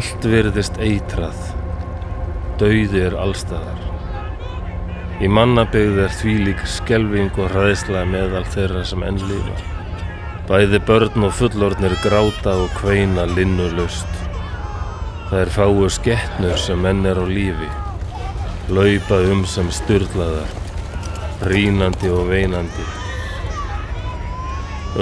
[0.01, 1.39] Allt virðist eitrað.
[2.59, 3.88] Dauði er allstaðar.
[5.19, 9.57] Í mannabyggð er þvílík skelving og hræðsla meðal þeirra sem enn lifa.
[10.47, 14.21] Bæði börn og fullorðnir gráta og kveina linnulaust.
[15.27, 17.73] Það er fáu skettnur sem enn er á lífi.
[18.71, 20.55] Laupa um sem styrlaðar,
[21.51, 22.87] rínandi og veinandi.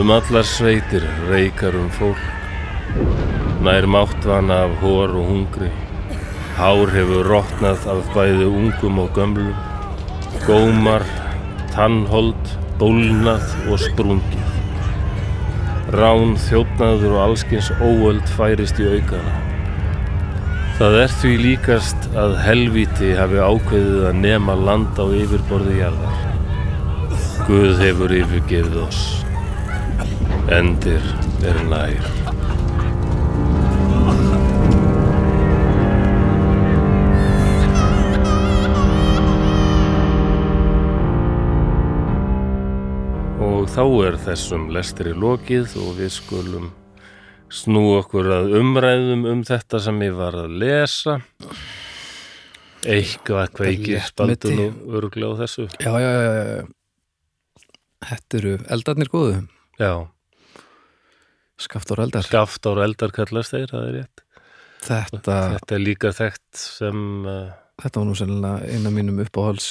[0.00, 2.24] Um allar sveitir reykar um fólk.
[3.60, 5.70] Nær máttvana af hór og hungri.
[6.56, 9.65] Hár hefur rotnað af bæði ungum og gömlum.
[10.44, 11.04] Gómar,
[11.72, 14.52] tannhold, bólnað og sprungið.
[15.96, 19.36] Rán, þjófnaður og allskins óöld færist í aukana.
[20.76, 26.20] Það er því líkast að helvíti hafi ákveðið að nema land á yfirborði jarðar.
[27.48, 29.02] Guð hefur yfirgefið oss.
[30.52, 31.12] Endir
[31.46, 32.25] er nær.
[43.76, 46.68] Þá er þessum lestri lokið og við skulum
[47.52, 51.18] snú okkur að umræðum um þetta sem ég var að lesa.
[52.86, 55.66] Eitthvað kveikir spaldu nú öruglega á þessu.
[55.76, 56.64] Já, já, já, já.
[58.06, 59.42] Þetta eru eldarnir góðu.
[59.76, 59.92] Já,
[61.60, 62.24] Skaftar eldar.
[62.24, 64.24] skaftar eldar kallast þeir, það er rétt.
[64.86, 67.52] Þetta, Þetta er líka þekkt sem, uh,
[67.84, 69.70] þetta var nú sennilega eina mínum uppáhals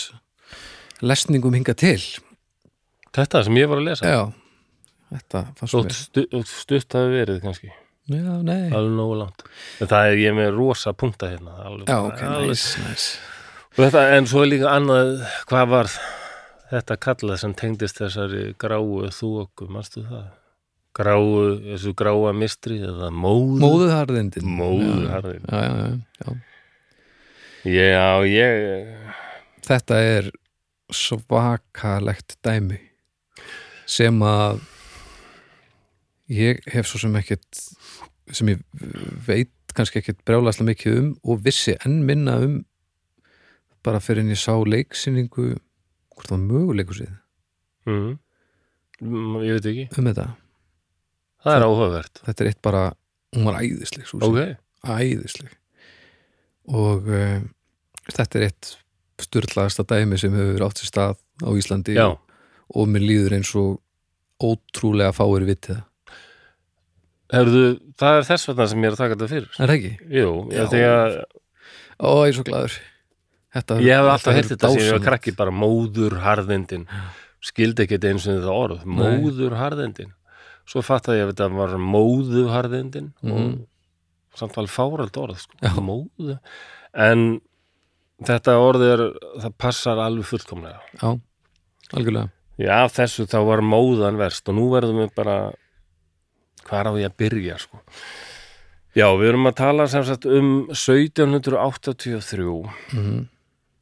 [1.05, 1.99] lesningum hinga til.
[3.15, 4.11] Þetta sem ég var að lesa.
[4.11, 4.21] Já,
[5.15, 5.95] þetta fannst mér.
[5.99, 7.71] stu, stutt hafi verið kannski,
[8.11, 8.67] Já, nei.
[8.75, 9.45] alveg nógu langt.
[9.81, 11.55] En það er ég er með rosa punkta hérna.
[11.65, 13.07] Alveg, Já, ok, alveg- næs, næs.
[13.75, 15.09] Og Þetta, en svo er líka annað,
[15.49, 15.89] hvað var
[16.71, 20.27] þetta kallað sem tengdist þessari gráu þúoku, manstu það?
[20.95, 21.25] Gráu,
[21.59, 23.57] þessu gráa mistri eða móðu?
[23.59, 24.45] Móðuharðindin.
[24.47, 25.49] Móðuharðindin.
[25.51, 26.37] Já, já, já, já.
[27.65, 28.87] Já, ég,
[29.65, 30.27] Þetta er
[30.93, 32.77] svakalegt dæmi
[33.85, 34.61] sem að
[36.33, 37.61] ég hef svo sem ekkert
[38.33, 38.63] sem ég
[39.27, 42.63] veit kannski ekkert brjálæslega mikið um og vissi enn minna um
[43.85, 45.51] bara fyrir en ég sá leiksýningu
[46.15, 47.11] hvort það var möguleikur síð
[47.91, 48.15] mm,
[49.45, 50.29] ég veit ekki, um þetta.
[51.45, 52.23] Það er áhugavert.
[52.25, 52.83] þetta er eitt bara,
[53.35, 55.51] hún var æðisleg svo Ok, æðisleg.
[56.73, 57.43] Og uh,
[58.09, 58.71] þetta er eitt
[59.21, 62.07] styrlaðasta dæmi sem hefur átt sér stað á Íslandi Já,
[62.73, 63.81] og mér líður eins og
[64.41, 65.83] ótrúlega fáir vitið
[67.33, 67.61] herðu,
[67.99, 69.47] það er þess vegna sem ég er að taka þetta fyrir.
[69.59, 69.93] Er það ekki?
[70.13, 71.15] Jú, að
[71.95, 72.73] Ó, ég er svo glaður.
[73.55, 76.83] Þetta, ég hef alltaf heilt þetta sem ég var krakki bara móður harðindin
[77.45, 78.81] skildi ekki eins og þetta orð.
[78.85, 80.11] Móður harðindin
[80.67, 83.63] svo fattaði ég að þetta var móðu harðindin Mhm.
[84.33, 85.55] og samt alveg fárald orð sko.
[85.79, 86.37] Móðu.
[86.93, 87.39] En
[88.21, 89.03] þetta orð er
[89.39, 90.81] það passar alveg fullkomlega.
[90.99, 91.15] Já,
[91.95, 92.29] algjörlega.
[92.61, 95.37] Já, þessu þá var móðan verst og nú verðum við bara
[96.65, 97.81] hvar á ég að byrja sko.
[98.95, 102.45] Já, við erum að tala sem sagt um 1783
[102.95, 103.25] Mm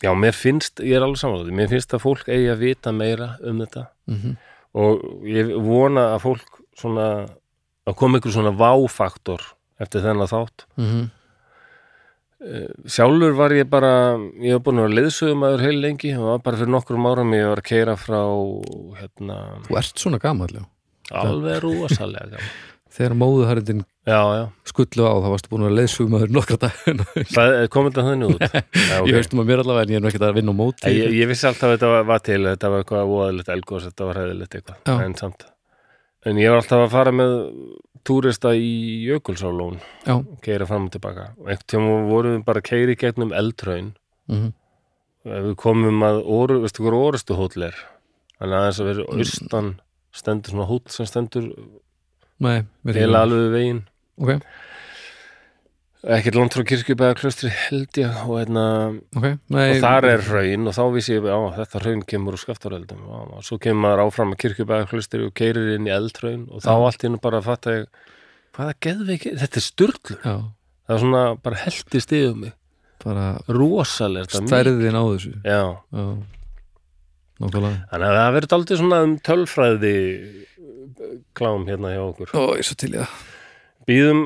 [0.04, 3.38] Já, mér finnst, ég er alveg samanlega mér finnst að fólk eigi að vita meira
[3.40, 3.84] um þetta.
[4.18, 4.34] -hmm.
[4.74, 7.06] og ég vona að fólk svona
[7.88, 9.42] að koma ykkur svona váfaktor
[9.80, 10.66] eftir þennan þátt.
[10.76, 11.10] Mm
[12.92, 13.92] Sjálfur var ég bara,
[14.44, 17.48] ég var búin að vera leiðsögumæður heil lengi og var bara fyrir nokkrum árum ég
[17.48, 18.20] var að keira frá
[19.00, 19.38] hérna,
[19.70, 20.66] Þú ert svona gamall, já.
[21.24, 22.54] alveg rosalega gaman.
[22.94, 23.80] Þegar móðuharðin
[24.70, 27.00] skullu á, þá varstu búin að leiðsugmaður nokkra daginn.
[27.32, 28.44] það kom þetta þannig út
[28.92, 30.60] já, Ég veist um að mér allavega en ég er nú ekkert að vinna á
[30.60, 30.92] móti.
[30.94, 34.10] ég, ég vissi alltaf að þetta var, var til þetta var eitthvað voðalegt elgós, þetta
[34.12, 35.48] var hæðilegt eitthvað en samt
[36.26, 37.38] en ég var alltaf að fara með
[38.04, 39.80] túrista í Jökulsálón
[40.44, 41.32] keira fram og tilbaka.
[41.40, 43.94] Og einhvern tíma vorum við bara að keira í gegnum eldröin
[44.32, 44.52] Mm
[45.24, 47.80] ef við komum að, oru, veistu hvað orustu hóll er?
[48.40, 49.72] Þannig að þess að vera austan
[50.14, 51.50] stendur svona hóll sem stendur
[52.44, 53.82] Nei, heila alveg við veginn.
[54.20, 54.34] Ok,
[56.04, 58.64] ekkert langt frá kirkjubæða klustri held ég og, hérna,
[59.16, 59.28] ok.
[59.56, 63.06] Nei, og þar er hraun og þá vissi ég að þetta hraun kemur úr skaftaröldum
[63.08, 66.70] og svo kemur maður áfram að kirkjubæða klustri og keirir inn í eldhraun og þá
[66.74, 66.76] Já.
[66.76, 67.88] allt í hennu bara að fatta ég
[68.58, 70.36] hvaða geðveik, þetta er sturlur Já,
[70.84, 72.56] það er svona bara heldist yfir mig
[73.04, 74.48] bara mikið.
[74.48, 75.34] stærðin á þessu.
[75.44, 75.62] Já,
[75.92, 76.06] Já,
[77.44, 79.96] þannig að það verður aldrei svona um tölfræði
[81.36, 82.44] klám hérna hjá okkur Ó.
[83.84, 84.22] Býðum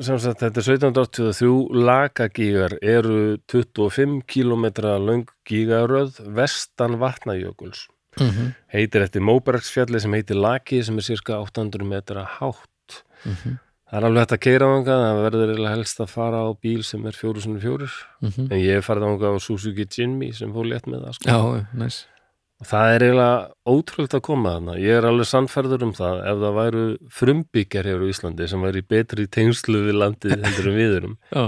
[0.00, 7.88] sem sagt, þetta er 1783 lagagígar eru 25 kilometra löng gígaröð vestan vatnajökuls
[8.20, 8.52] Mm -hmm.
[8.72, 13.58] heitir eftir Móbergsfjalli sem heitir Laki sem er cirka 800 metra hátt Mm
[13.90, 17.06] það er alveg hægt að keira ánga það verður helst að fara á bíl sem
[17.06, 17.88] er 404
[18.22, 18.52] Mhm.
[18.52, 21.28] en ég hef farið ánga á Suzuki Jinmi sem fór létt með það sko.
[21.30, 22.06] Já, næs.
[22.06, 22.13] og
[22.62, 26.58] það er eiginlega ótrúlega að koma þarna ég er alveg sannferður um það ef það
[26.58, 31.16] væru frumbyggjar hér á Íslandi sem væri betri tengslu við landið heldur en við erum
[31.34, 31.42] Já,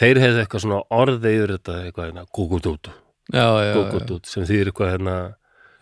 [0.00, 2.90] þeir hefði eitthvað svona orðið yfir þetta eitthvað hérna, gugudút,
[3.30, 3.68] já, já.
[3.70, 3.74] já.
[3.78, 5.16] gugudút sem þýr eitthvað hérna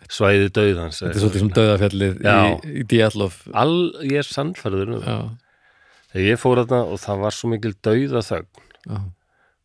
[0.09, 2.37] svæði dauðans Þetta er svolítið sem döðafjallið í, Já.
[2.65, 3.39] í Diallof.
[3.53, 5.21] all, ég er sannferður um það Já,
[6.13, 8.99] þegar ég fór þarna og það var svo mikil dauðaþögn já.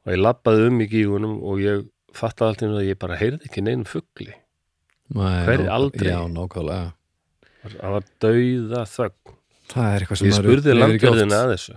[0.04, 4.34] og ég labbaði um í gígunum og ég fattaði allt í
[5.12, 6.08] ná- aldrei?
[6.10, 6.92] Já, nákvæmlega.
[7.64, 11.76] það var dauðaþögn Það er eitthvað sem ég spurði landverðina að þessu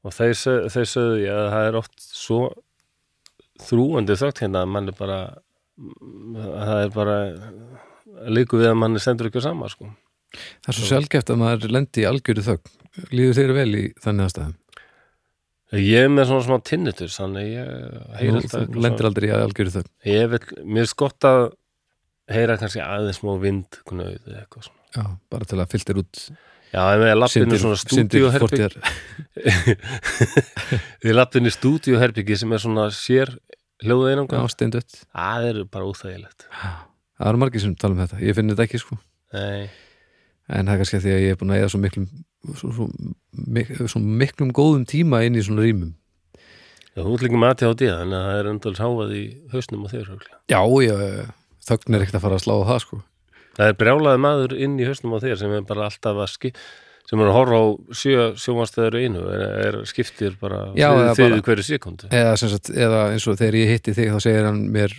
[0.00, 0.34] og þeir,
[0.72, 2.40] þeir sögðu ég að það er oft svo
[3.60, 5.18] þrúandi þögt hérna að mann er bara
[5.80, 7.16] það er bara
[8.30, 9.90] líku við að mann er sendur ekki sama sko.
[10.62, 12.72] Það er svo sjálfgeft að maður lendi í algjöru þögn.
[13.12, 14.56] Líður þeir vel í þannig aðstæðum?
[15.70, 17.68] ég er með svona smá tinnitus þannig ég
[18.18, 19.90] heyr alltaf lendir aldrei í algjöru þögn.
[20.10, 21.42] ég vil, mér er gott að
[22.34, 26.22] heyra kannski aðeins smá vindknöð eða eitthvað svona Já, bara til að fylgtir út
[26.70, 28.78] já, ef ég lappinu svona stúdíuherbygg
[31.06, 33.34] ég lappinu stúdíuherbyggi sem er svona sér
[33.84, 35.04] hljóða Já, einangan steindött.
[35.10, 36.48] það er bara úþægilegt
[37.20, 38.18] Það eru margir sem tala um þetta.
[38.24, 38.96] Ég finn þetta ekki, sko.
[39.36, 39.68] nei
[40.50, 42.06] En það er kannski að því að ég er búin að eða svo miklum
[42.58, 42.86] svo, svo,
[43.54, 45.92] mik, svo miklum góðum tíma inn í svona rýmum.
[46.96, 49.20] Já, þú ert líka með ADHD, þannig að það er endal háfað í
[49.52, 50.08] hausnum á þér.
[50.08, 50.40] örugglega.
[50.50, 50.96] Já, já,
[51.68, 53.00] þögn er ekkert að fara að slá á það, sko.
[53.58, 56.60] Það er brjálaði maður inn í hausnum á þér sem er bara alltaf að skip
[57.10, 57.66] sem er að horfa á
[57.98, 60.60] sjö sjómanstæður einu er, er skiptir bara
[61.18, 62.08] bara- hverju sekundu.
[62.14, 64.94] Eða, sagt, eða eins og þegar ég hitti þig þá segir hann mér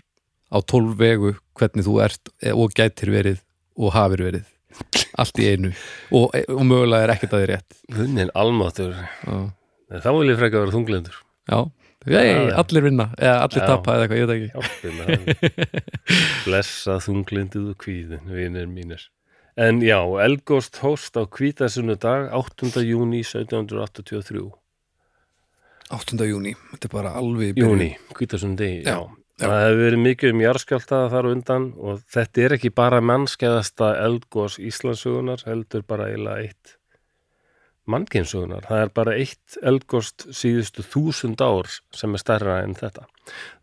[0.52, 3.40] á tólf vegu hvernig þú ert og gætir verið
[3.80, 4.50] og hafir verið.
[5.20, 5.72] Allt í einu.
[6.12, 7.78] Og, og mögulega er ekkert að þið rétt.
[9.24, 9.38] Já.
[9.92, 11.18] En Þá vil ég freka að vera þunglindur.
[11.52, 11.60] Já,
[12.10, 12.22] Já.
[12.58, 13.68] allir vinna eða allir Já.
[13.70, 15.82] tapa eða eitthvað, ég veit ekki.
[16.48, 19.04] Blessa þunglindið og kvíðin, vinir mínir.
[19.60, 22.72] En já, Elgóst hóst á kvítasunnu dag 8.
[22.88, 24.48] júni 1783.
[25.92, 26.26] 8.
[26.26, 27.74] júni, þetta er bara alveg byrjun.
[27.76, 29.00] Júni, kvítasunnu degi, Já, já.
[29.38, 29.46] já.
[29.46, 33.92] Það hefur verið mikið um jarðskjálta þar á undan og þetta er ekki bara mannskeiðasta
[34.06, 36.78] eldgós Íslandsugunar, heldur bara eiginlega eitt
[37.90, 38.66] mannkynnsugunar.
[38.70, 43.08] Það er bara eitt eldgost síðustu þúsund ár sem er stærra en þetta.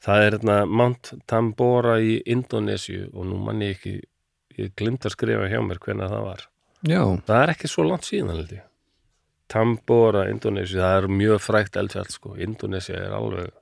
[0.05, 3.95] Það er hérna Mount Tambora í Indonésiu og nú mann ég ekki,
[4.59, 6.49] ég glimt að skrifa hjá mér hvernig það var.
[6.87, 8.67] Já, Það er ekki svo langt síðan held ég.
[9.49, 12.35] Tambora, Indonésiu, það er mjög frækt eldfjall sko.
[12.37, 13.55] Indonésia er alveg,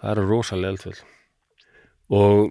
[0.00, 0.98] það eru rosalega eldfjall.
[2.18, 2.50] Og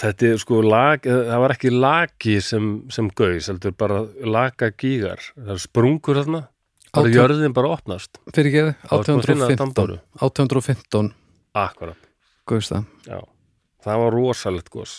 [0.00, 5.22] þetta er sko lag, það var ekki lagi sem, sem gaus, heldur bara laga gígar.
[5.36, 6.42] Það er sprungur þarna,
[6.90, 8.22] það er jörðin bara opnast.
[8.34, 10.00] fyrir Það finna 1815 Tamboru.
[10.20, 11.12] 1815
[11.54, 12.08] Akkurat,
[12.50, 13.20] Guðst það já.
[13.84, 14.98] Það var rosalegt gos.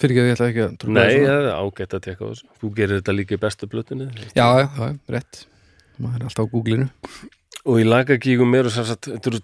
[0.00, 2.46] Fyrir ekki ég ætla ekki að trúa Nei, það er ágætt að teka á þessu.
[2.62, 4.06] Þú gerir þetta líka í bestu blötunni.
[4.32, 5.42] Já, já, já, rétt
[6.00, 6.88] maður er alltaf á googlinu
[7.66, 8.70] og í lagagígum eru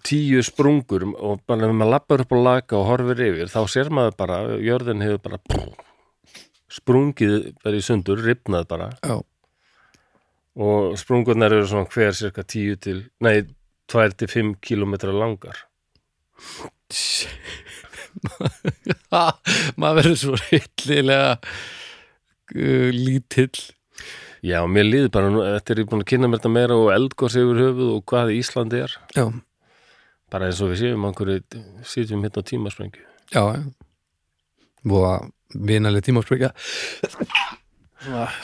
[0.07, 3.89] tíu sprungur og bara ef maður lappar upp á laga og horfir yfir þá sér
[3.93, 5.39] maður bara, jörðin hefur bara
[6.77, 8.89] sprungið verið í sundur, ripnað bara.
[9.05, 9.17] Já,
[10.57, 13.43] og sprungurnar eru svona hver cirka 10 til, nei,
[13.93, 15.57] 2 til 5 kilometra langar.
[19.77, 23.59] Maður verður svo hillilega uh, lítill
[24.45, 26.91] Já, mér líður bara, nú, þetta er ég búin að kynna mér þetta meira og
[26.93, 29.25] eldgós yfir höfuð og hvað Íslandi er Já,
[30.33, 31.41] bara eins og við séum einhverju
[31.87, 33.63] sitjum hérna á tímasprengju já, já
[34.87, 35.15] Búa
[35.55, 36.53] vinaleg tímasprekja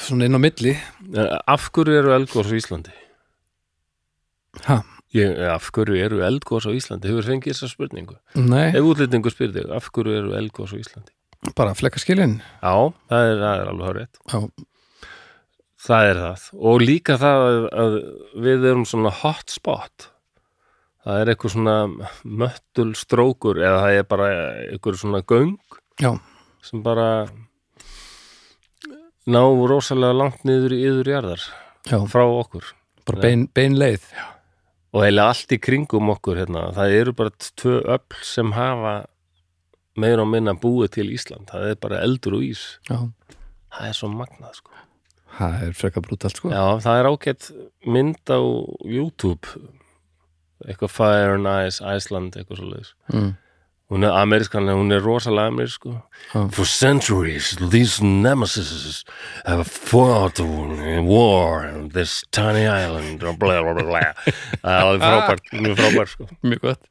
[0.03, 0.73] svona, inn á milli
[1.13, 2.93] Eh, Af hverju eru eldgós á Íslandi?
[4.67, 4.79] Ha,
[5.13, 7.11] Ég, af hverju eru eldgós á Íslandi?
[7.11, 8.17] Hefur fengið þessa spurningu?
[8.39, 11.13] nei, Ef útlendingur spyrir þig, af hverju eru eldgós á Íslandi?
[11.59, 12.75] bara flekkaskilin Já,
[13.11, 14.09] það er, það er alveg hárið.
[14.31, 14.39] Já,
[15.83, 16.49] Það er það.
[16.71, 17.95] Og líka það að, að
[18.45, 20.09] við erum svona hotspot.
[21.03, 21.77] Það er eitthvað svona
[22.43, 24.29] möttul strókur eða það er bara
[24.69, 25.57] eitthvað svona göng
[25.99, 26.13] já,
[26.63, 27.09] sem bara
[29.27, 31.49] ná rosalega langt niður í yður jarðar
[31.91, 32.71] já frá okkur.
[33.07, 34.07] bara bein, bein leið
[34.93, 36.67] Og eiginlega allt í kringum okkur hérna.
[36.77, 38.91] Það eru bara tvö öll sem hafa
[39.97, 41.49] meira og minna búið til Ísland.
[41.49, 42.65] Það er bara eldur og ís.
[42.91, 42.99] Já,
[43.73, 44.72] Það er svo magnað sko.
[45.39, 47.53] Það er frekka brútalt sko Já, það er ágætt
[47.87, 48.41] mynd á
[48.85, 49.61] YouTube
[50.67, 53.31] eitthvað Fire and Ice Iceland, eitthvað svo leiðis mm.
[53.93, 55.95] hún er amerískan, en hún er rosalega amerísk sko.
[56.33, 56.45] Já.
[56.55, 59.05] For centuries these nemesis
[59.45, 63.23] have fought in war on this tiny island
[64.63, 66.29] það er frábært, mjög frábært sko.
[66.43, 66.91] Mjög gott.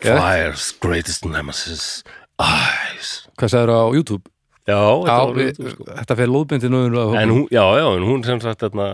[0.00, 2.04] Fire's greatest nemesis
[2.36, 4.24] Ice Hvað sagður á YouTube?
[4.66, 5.88] Já, þetta var við, sko.
[5.92, 8.88] þetta fer lóðbindi nú en hún, já, já, en hún sem sagt þarna,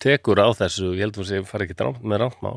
[0.00, 2.56] tekur á þessu, ég held að sé fara ekki rámt, með rántmál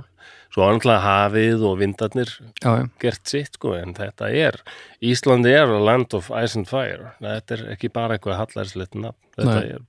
[0.53, 2.31] svo annað hafið og vindarnir
[2.63, 4.61] Já, já, gert sitt sko, en þetta er
[5.03, 7.13] Íslandi er a land of ice and fire.
[7.21, 9.75] Þetta er ekki bara eitthvað hallarslegt nafn, þetta Nei.
[9.75, 9.85] er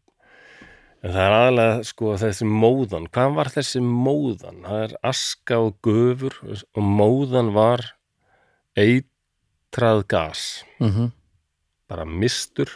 [0.98, 3.06] en það er aðalega sko þessi móðan.
[3.14, 4.64] Hvað var þessi móðan?
[4.66, 7.84] það er aska og gufur og móðan var
[8.78, 10.48] eitrað gas.
[10.82, 11.12] Mm
[11.88, 12.70] bara mistur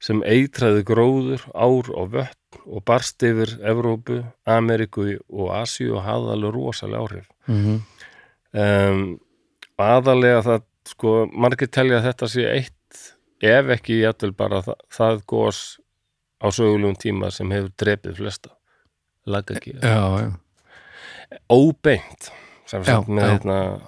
[0.00, 6.32] sem eitraði gróður, ár og vötn og barst yfir Evrópu, Ameríku og Asíu og hafði
[6.34, 7.28] alveg rosalega áhrif.
[7.46, 7.80] -hmm.
[8.52, 9.20] Um,
[9.78, 13.02] aðalega það, sko, margir telja þetta sé eitt,
[13.42, 15.78] ef ekki jættul bara það, það gos
[16.42, 18.50] á sögulegum tíma sem hefur drepið flesta.
[19.26, 19.76] Laga ekki.
[19.82, 20.32] Já, já
[21.50, 22.30] Óbeint,
[22.66, 23.22] sem Já, já.
[23.30, 23.80] hérna,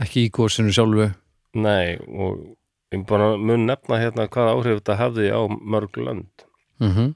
[0.00, 1.10] Ekki í gósinu sjálfu
[1.54, 2.56] nei, og
[2.92, 6.46] ég bara mun nefna hérna hvað áhrif þetta hafði á mörg lönd.
[6.80, 7.14] mm -hmm.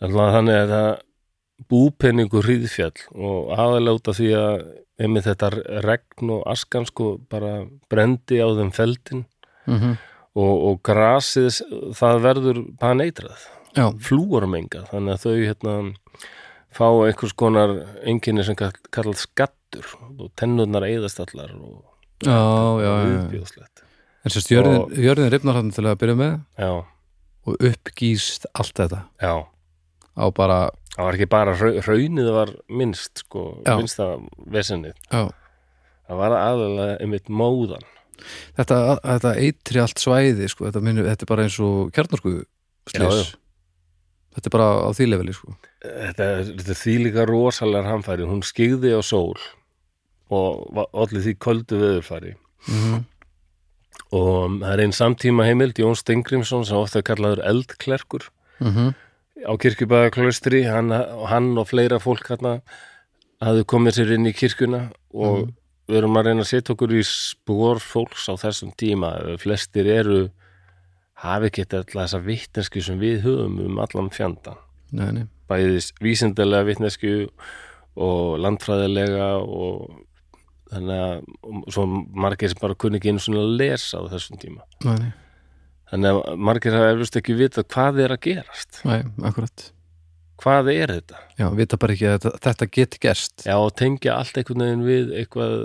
[0.00, 0.98] Þannig að það
[1.68, 3.50] búpenningu hríðfjall og
[4.08, 4.62] af því að
[5.00, 5.50] einmitt þetta
[5.84, 9.24] regn og askan sko bara brendi á þeim feldin
[9.66, 9.76] Mm
[10.34, 11.60] og, og grasið
[11.98, 13.46] það verður bara neitrað,
[13.76, 15.74] Já, flúormenga þannig að þau hérna
[16.74, 17.70] fá einhvers konar
[18.02, 19.86] enginni sem kall- kallað skattur
[20.18, 21.84] og tennurnar eyðast allar og
[23.06, 23.82] viðbjóðslegt.
[24.24, 26.70] En sérst jörðin, rifnar hann til að byrja með Já,
[27.48, 29.32] og uppgýst allt þetta já.
[30.20, 30.58] á bara,
[30.96, 33.76] Það var ekki bara rau- hraunið var minnst sko, Já.
[33.80, 34.08] minnsta
[34.52, 34.92] vesennið.
[35.12, 35.30] já
[36.10, 37.84] Það var aðalega einmitt móðan.
[38.58, 43.06] Þetta, þetta eitri allt svæði sko, þetta, minu, þetta er bara eins og já.
[43.06, 43.36] slis
[44.34, 45.54] Þetta er bara á því leveli sko.
[45.80, 49.38] þetta, þetta er því líka rosalega hamfæri hún skigði á sól
[50.30, 52.34] og allir því köldu veðurfæri
[52.68, 53.00] mm
[54.10, 58.30] og það er einn samtíma heimild Jón Stengrimsson sem ofta er kallaður eldklerkur
[58.60, 58.94] -hmm.
[59.46, 60.90] á kirkjubæðaklaustri hann,
[61.26, 62.60] hann og fleira fólk hérna
[63.40, 65.48] hafði komið sér inn í kirkjuna og
[65.88, 69.36] við erum að reyna að setja okkur í spór fólks á þessum tíma.
[69.42, 70.30] Flestir eru
[71.20, 74.10] hafi ekki alltaf þessa vittneski sem við höfum um allan
[75.12, 77.14] nei, bæðis vísindalega vitnesku
[78.00, 79.90] og landfræðilega og
[80.70, 81.84] þannig að svo
[82.24, 84.64] margir sem bara kunni ekki einu svona að lesa á þessum tíma.
[84.86, 85.10] Nei,
[85.90, 88.80] þannig að margir hafa eflust ekki vita hvað er að gerast.
[88.88, 89.66] Nei, akkurat.
[90.40, 91.18] Hvað er þetta?
[91.36, 93.44] Já, vita bara ekki að þetta, þetta geti gerst.
[93.44, 95.56] Já og tengja allt einhvern veginn við eitthvað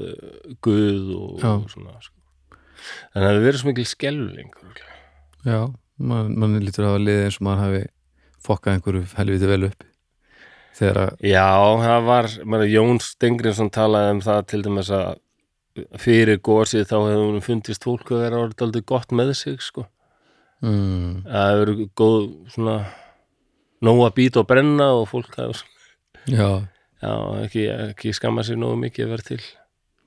[0.65, 2.15] guð og, og svona sko.
[3.13, 4.93] að það hefur verið svo mikil örugglega.
[5.45, 5.59] já,
[5.97, 7.83] mann man lítur að hafa liðið eins og maður hafi
[8.45, 9.85] fokkað einhverju helviti vel upp
[10.75, 11.47] þegar að, já
[11.83, 15.21] það var maður, Jón Stengrinsson talaði um það til dæmis að
[15.99, 19.87] fyrir gósið þá hefur hún fundist fólk að vera orðið aldrei gott með sig sko.
[20.63, 22.21] Mm, að það hefur góð
[22.53, 22.77] svona
[23.85, 25.61] nóg að býta og brenna og fólk hefur
[26.31, 26.49] já.
[27.03, 27.13] Já,
[27.43, 29.41] ekki, ekki skamma sér nógu mikið að vera til.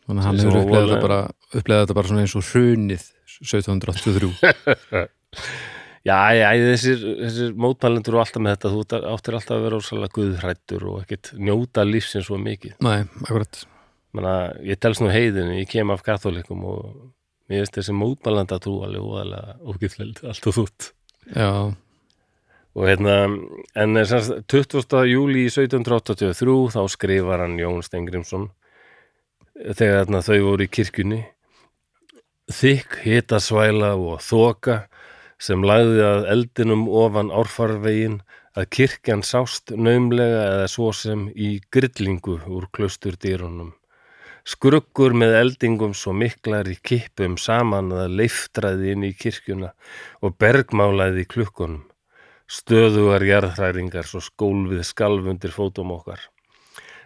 [0.08, 3.04] Þannig að hann hefur upplegað þetta bara bara svona eins og hrunið
[3.38, 4.30] 1783
[6.08, 10.14] já, já, þessir, þessir mótmælendur og alltaf með þetta, þú áttir- alltaf að vera ósælega
[10.18, 12.78] guðhrættur og ekkit njóta lífsins svo mikið.
[12.84, 13.60] Nei, akkurat.
[14.16, 14.34] Menna,
[14.64, 16.86] ég telst nú heiðinu, ég kem af katholikum og
[17.48, 20.88] mér finnst þessi mótmælenda trú alveg óalega ógætleld allt og þútt
[21.36, 21.48] já,
[22.78, 23.14] og hérna,
[23.76, 25.04] en er semst 20.
[25.08, 28.48] júli 1783 þá skrifar hann Jón Stengrimsson
[29.58, 31.20] þegar þarna, þau voru í kirkjunni.
[32.48, 34.76] Þykk hitasvæla og þoka
[35.38, 38.20] sem lagði að eldinum ofan árfarvegin
[38.58, 43.74] að kirkjan sást naumlega eða svo sem í grillingu úr klausturdýrunum
[44.48, 49.74] skruggur með eldingum svo miklar í kippum saman að leiftraði inn í kirkjuna
[50.24, 51.82] og bergmálaði í klukkunum.
[52.48, 56.22] Stöðugar jarðhræringar svo skólfið skalfundir fótum okkar.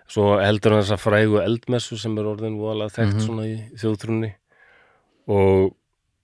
[0.06, 3.24] Svo heldur hann þessa frægu eldmessu sem er orðin voðalega þekkt Mhm.
[3.26, 4.30] svona í þjóðtrunni
[5.26, 5.74] og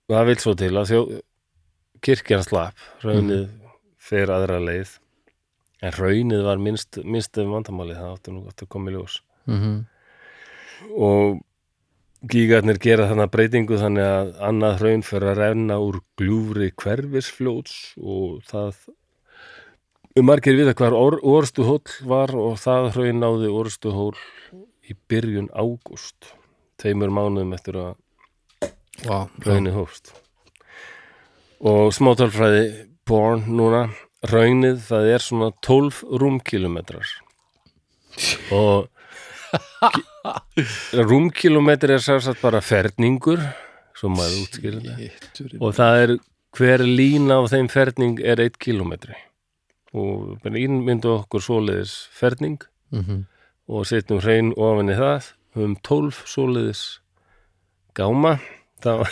[0.08, 1.00] það vil svo til að þjó,
[2.04, 3.46] kirkjan slapp raunið
[3.98, 4.96] fer aðra leið.
[5.82, 9.20] En raunið var minnst, minnst ef vandamálið, það átti nú að koma í ljós.
[9.46, 9.86] Mm
[10.94, 11.40] og
[12.28, 18.40] gígarnir gera þannig breytingu þannig að annað hraun fyrir að renna úr gljúfri hverfisfljóts og
[18.48, 18.80] það
[20.18, 24.16] um margir vita hvar or, orstu hóll var og það hraun náði orstu hóll
[24.88, 26.32] í byrjun ágúst
[26.80, 27.92] tveimur mánuðum eftir að
[29.06, 30.14] wow, raunið hófst
[31.60, 32.64] og smátálfræði
[33.08, 33.88] born núna
[34.30, 37.08] raunið það er svona 12 rúmkilometrar
[38.52, 38.88] og
[39.94, 43.40] ki- rúmkilometri er sérstætt bara ferningur
[45.62, 46.12] og það er
[46.58, 49.16] hver lína á þeim ferning er 1 kilometri
[49.96, 52.58] og innmyndu okkur svoleiðis ferning
[52.90, 53.26] Mhm.
[53.68, 55.26] og setjum hrein ofan í það.
[55.60, 56.80] Um 12 svoleiðis
[57.94, 58.38] gáma.
[58.80, 59.04] Þá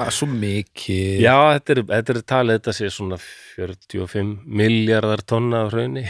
[0.00, 5.66] Ah, svo mikið Já, þetta er, þetta er talið, þetta sé svona 45 miljardar tonna
[5.66, 6.06] af hrauni.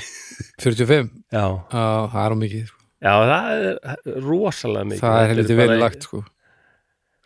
[0.63, 1.43] 45, Já.
[1.73, 2.79] Já, það er á mikið sko.
[3.03, 5.03] Já, það er rosalega mikið.
[5.03, 6.23] það er bara- vel lagt sko.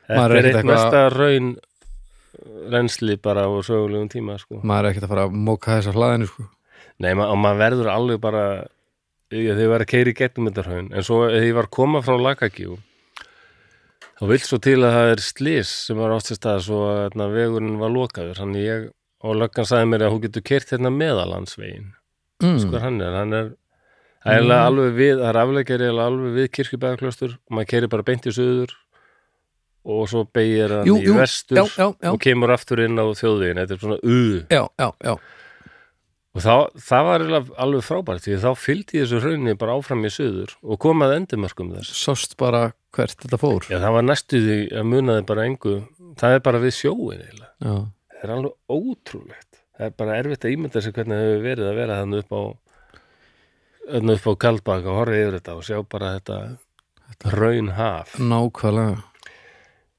[0.07, 1.57] Þetta er er eitt mesta raun
[2.73, 4.61] rensli bara á sögulegum tíma, sko.
[4.63, 6.49] maður er ekkert að fara að móka þessa hlaðinu sko.
[7.01, 8.43] Nei, ma og maður verður alveg bara,
[9.31, 12.01] ég, þau var að keiri gegnum þetta hraun, en svo þegar ég var að koma
[12.07, 12.79] frá Lakagjú,
[14.17, 17.03] þá vill svo til að það er slís sem var átt sér stað svo að
[17.05, 18.89] hérna, vegurinn var lokaður, ég,
[19.25, 21.93] og löggan sagði mér að hún getur kert hérna meðalansvegin.
[22.43, 22.59] mm.
[22.65, 23.55] sko hann er, hann er
[24.27, 28.35] eiginlega alveg við, það er afleikari alveg við kirkjubæðaklöstur og maður keiri bara beint í
[28.35, 28.75] söður
[29.87, 32.11] og svo beigir hann Jú, í jú, vestur já, já, já.
[32.11, 34.19] og kemur aftur inn á þjóðvegin þetta er svona u
[34.51, 35.15] já, já, já,
[36.37, 37.23] og þá, það var
[37.65, 41.95] alveg frábært því þá fylgdi þessu hraunni bara áfram í söður og komað endumörkum þess.
[41.97, 42.67] Sást bara
[42.97, 43.65] hvert þetta fór.
[43.73, 45.75] Já það var næstu því að munaði bara engu.
[46.21, 47.81] Það er bara við sjóin eiginlega.
[48.13, 49.63] Það er alveg ótrúlegt.
[49.77, 52.37] Það er bara erfitt að ímynda sig hvernig það hefur verið að vera þannig upp
[52.37, 52.43] á
[53.87, 56.39] þannig upp á kaldbaka og horfa yfir þetta og sjá bara þetta,
[57.37, 58.17] raun haf.
[58.21, 58.97] Nákvæmlega.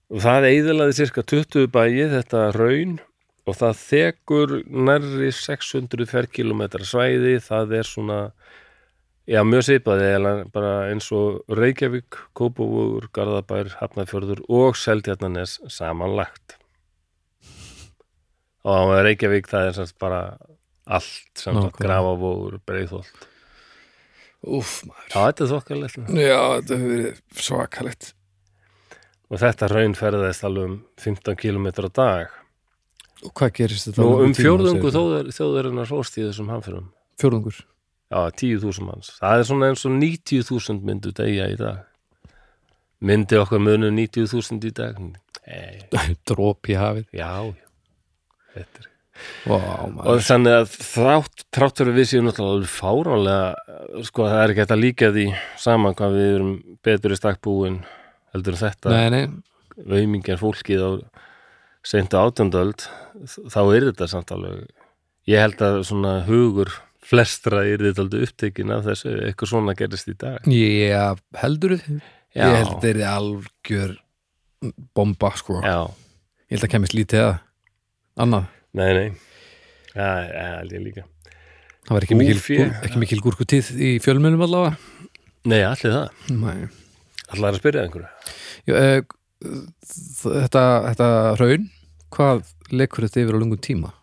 [0.07, 2.97] Og það eiðilaði cirka 20 bæi þetta raun
[3.47, 8.17] og það þekur nærri 600 ferkilometra svæði það er svona
[9.27, 9.65] já mjög
[10.11, 16.57] eiginlega bara eins og Reykjavík, Kópavúgur, Garðabær, Hafnarfjörður og Seltjarnanes samanlagt.
[18.67, 20.21] Og á Reykjavík það er semst bara
[20.87, 21.83] allt sem sagt Nákvæmlega.
[21.83, 23.27] grafavógur, breiðholt.
[24.47, 25.07] Úf, maður.
[25.11, 28.11] Já þetta er þokkalegt Já, þetta hefur verið svakalegt.
[29.27, 32.35] Og þetta raun ferðaðist alveg um 15 km á dag
[33.25, 34.03] Og hvað gerist þetta?
[34.03, 36.91] Nú um þjóðar, þjóðarinnar róst í þessum hamfyrum.
[37.17, 37.63] Fjórðungur
[38.07, 39.09] Já, 10.000 manns.
[39.19, 41.81] Það er svona eins og 90.000 myndu degja í dag.
[43.03, 45.01] Myndi okkar munu 90.000 í dag?
[45.01, 45.81] Nei,
[46.29, 47.31] Dróp í hafið já.
[48.53, 48.93] Þetta er.
[49.47, 49.57] Vá,
[50.05, 55.09] og þannig að þrátt, fyrir við séum náttúrulega fáránlega sko það er ekki að líka
[55.15, 55.23] því
[55.57, 56.51] saman hvað við erum
[56.85, 57.79] betur í stakkbúin
[58.35, 58.99] heldur en þetta
[59.89, 60.89] veimingjar fólkið á
[61.87, 62.83] seintu átjöndöld
[63.47, 64.65] þá er þetta samt alveg
[65.27, 66.71] ég held að svona hugur
[67.07, 70.43] flestra er þetta aldrei upptekin af þessu eitthvað svona gerist í dag.
[70.51, 72.01] Já, heldur þið?
[72.37, 73.93] Ég held þeir eru algjör
[74.97, 75.61] bomba, sko.
[75.63, 75.87] Já,
[76.47, 77.33] Ég held að kemist lítið að
[78.23, 78.49] annað.
[78.77, 79.07] Nei, nei.
[79.91, 80.07] Já,
[80.59, 81.05] held ég líka.
[81.87, 82.37] Það var ekki mikil,
[82.83, 84.75] ekki mikil gúrkutíð í fjölmjölum allavega?
[85.47, 86.67] Nei, allir það, Nei.
[87.31, 88.33] allar að spyrja einhverju?
[88.67, 89.51] Já, e,
[90.25, 91.09] þetta, þetta
[91.39, 91.67] raun
[92.15, 93.93] hvað leikur þetta yfir á lungum tíma?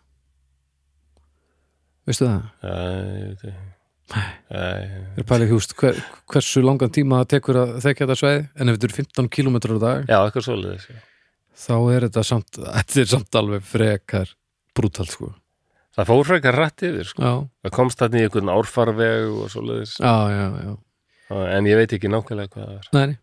[2.05, 2.43] Veistu það?
[2.61, 3.73] Já, ég veit ekki
[4.05, 5.97] Nei, pælið húst hver,
[6.29, 9.55] hversu langan tíma það tekur að þekja þetta sveið en ef þetta eru 15 km
[9.57, 10.45] á dag Já, eitthvað
[10.91, 10.99] já.
[11.65, 14.35] þá er þetta samt, þetta er samt alveg frekar
[14.77, 15.31] brútal sko
[15.95, 17.23] Það fór frekar rætt yfir sko.
[17.23, 17.33] Já,
[17.63, 19.45] Það komst þarna í einhvern árfarveg og
[20.35, 20.73] já, já
[21.55, 23.17] En ég veit ekki nákvæmlega hvað það er Nei, nei.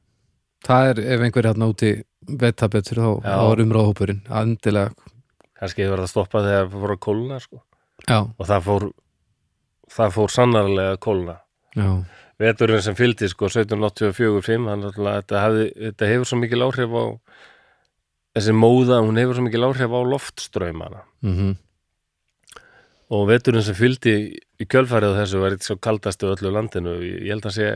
[0.67, 1.93] Það er ef einhver hérna úti
[2.29, 4.93] veit það betur þá, þá er umráðhópurinn endilega,
[5.63, 7.63] Kannski hefur það að stoppa þegar það fór að kólna sko.
[8.11, 8.87] og það fór
[9.93, 11.35] það fór sannarlega að kólna.
[11.79, 11.89] Já.
[12.43, 15.43] Veturinn sem fylgdi sko 1784-5 þannig að þetta,
[15.87, 17.05] þetta hefur svo mikil áhrif á
[18.33, 21.53] þessi móða, hún hefur svo mikil áhrif á loftströymana mm
[23.13, 24.15] og veturinn sem fylgdi
[24.57, 26.95] í kjölfærið þessu var eitt svo kaldasti á öllu landinu.
[27.05, 27.67] Ég held að sé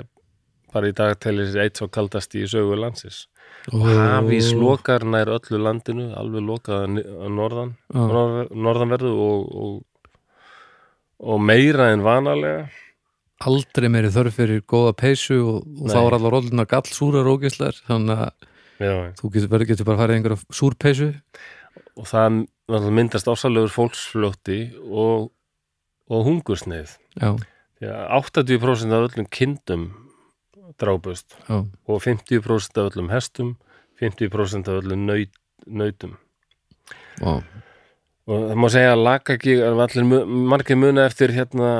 [0.76, 3.24] bara í dag telir eitt svo kaldasti í sögu landsins.
[3.72, 8.02] Hafís lokar nær öllu landinu alveg lokað að norðan Já.
[8.12, 10.10] norð, norðanverðu og, og,
[11.32, 12.66] og meira en vanalega.
[13.46, 18.22] Aldrei meiri þörf fyrir góða peysu og, og þá er allar rollina gallsúrar ógislar þannig
[18.28, 21.10] að Já, þú getur, bara- getur bara farið einhverja súrpeysu.
[21.96, 25.30] Og það myndast ásalegur fólksfljótti og,
[26.12, 27.30] og hungursneið já,
[27.80, 29.86] að 80% af öllum kindum
[30.80, 31.36] drápust.
[31.48, 33.56] Já, og 50% af öllum hestum
[34.00, 36.16] 50% af öllum naut, nautum.
[37.20, 37.42] Já,
[38.26, 41.70] og það má segja að Lakagíg er allir margir muna eftir hérna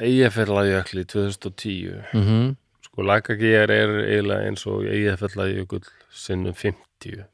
[0.00, 2.54] Eyjafjallajökli 2010 mhm.
[2.86, 5.82] Sko Lakagígar er eiginlega eins og Eyjafjallajökull
[6.14, 7.26] sinnum 50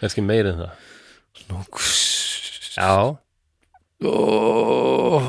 [0.00, 0.70] kannski meira en það.
[1.50, 1.64] Nú,
[2.74, 3.16] Já.
[4.00, 5.22] Ó,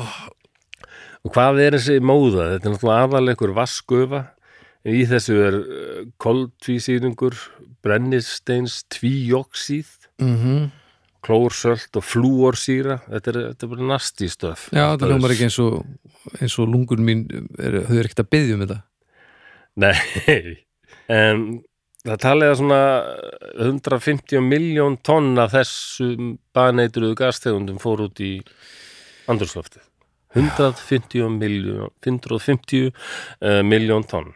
[1.22, 2.48] Og hvað er þessi móða?
[2.54, 4.22] Þetta er náttúrulega aðalega vaskufa
[4.84, 5.58] en í þessu er
[6.22, 7.38] koltvísýringur,
[7.82, 9.90] brennisteins, tvíoxíð,
[10.22, 10.70] mhm
[11.22, 12.96] klórsölt og flúorsýra.
[13.06, 14.64] Þetta er, þetta er bara nasti stöf.
[14.74, 15.76] já, þetta hljómar ekki eins og
[16.40, 18.78] eins og lungun mín þau er ekkert að byggja um þetta
[19.82, 19.94] Nei,
[21.20, 21.44] en
[22.04, 22.80] það talið að svona
[23.68, 28.34] 150 miljón tonn af þessum baneitruðu gastegundum fór út í
[29.32, 29.86] andurslöftið.
[30.36, 34.32] 150 miljón, 150 uh, miljón tonn.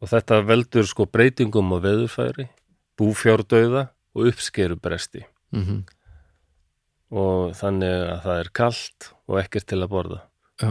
[0.00, 2.46] Og þetta veldur sko breytingum á veðurfæri,
[3.00, 5.24] búfjárdauða og uppskerubresti.
[5.52, 5.82] mhm
[7.10, 10.20] Og þannig að það er kalt og ekkert til að borða.
[10.62, 10.70] já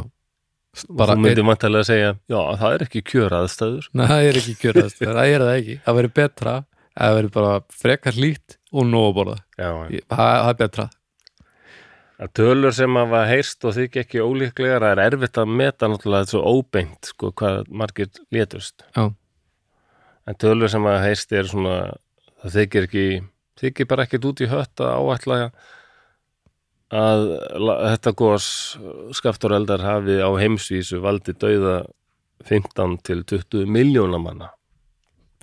[0.88, 3.88] Og bara þú myndir vantarlega að segja, já, það er ekki kjöraðstæður.
[3.98, 6.54] Nei, það er ekki kjörast, það er það ekki Það verður betra,
[6.94, 9.70] það verður bara frekar hlýtt og nóg að borða Já,
[10.14, 10.86] Það það er betra
[12.20, 16.26] að tölur sem hafa heyrst og þykja ekki ólíklegar það er erfitt að meta náttúrulega
[16.26, 19.06] þetta svo óbeint sko hvað margir létust Já.
[20.30, 21.76] En tölur sem hafa heyrst er svona
[22.44, 23.06] það þykir ekki
[23.60, 25.40] þykir bara ekkert út í hött að áætla
[26.90, 27.26] að
[27.60, 28.48] þetta gos
[29.18, 31.84] skaftureldar hafi á heimsvísu valdi dauða
[32.48, 34.54] 15 til 20 miljóna manna.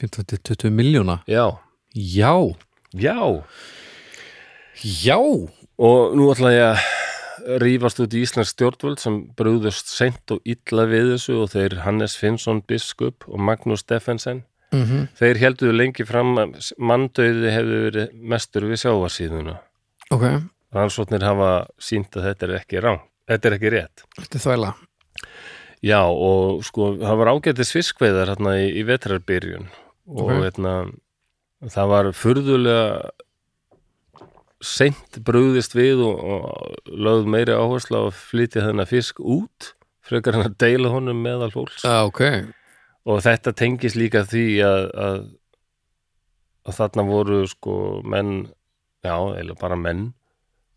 [0.01, 1.59] 15-20 miljóna já,
[1.95, 2.37] Já,
[2.93, 3.45] já.
[4.85, 5.17] Já.
[5.77, 10.85] Og nú ætla ég að rífast út í Íslands stjórnvöld sem brúðust seint og illa
[10.89, 14.43] við þessu og þeir Hannes Finnsson biskup og Magnús Steffensen
[14.77, 19.57] mm þeir helduðu lengi fram að manndauði hefði verið mestur við sjávarsíðuna.
[20.15, 20.27] Ok,
[20.77, 23.01] Rannsóknir hafa sínt að þetta er ekki rán,
[23.31, 24.05] þetta er ekki rétt.
[24.21, 24.75] þetta er þvæla
[25.87, 29.69] Já og sko það var ágætis fiskveiðar hérna í, í vetrarbyrjun
[30.09, 30.33] og Ok.
[30.43, 30.73] hérna
[31.73, 33.11] það var furðulega
[34.65, 39.73] seint brugðist við og, og lögð meiri áherslu á að flytja þennan fisk út
[40.07, 42.23] frekar hann að deila honum meðal fólks Já, ok
[43.07, 45.19] og þetta tengis líka því að, að,
[46.67, 48.33] að þarna voru sko menn
[49.07, 50.13] já, eða bara menn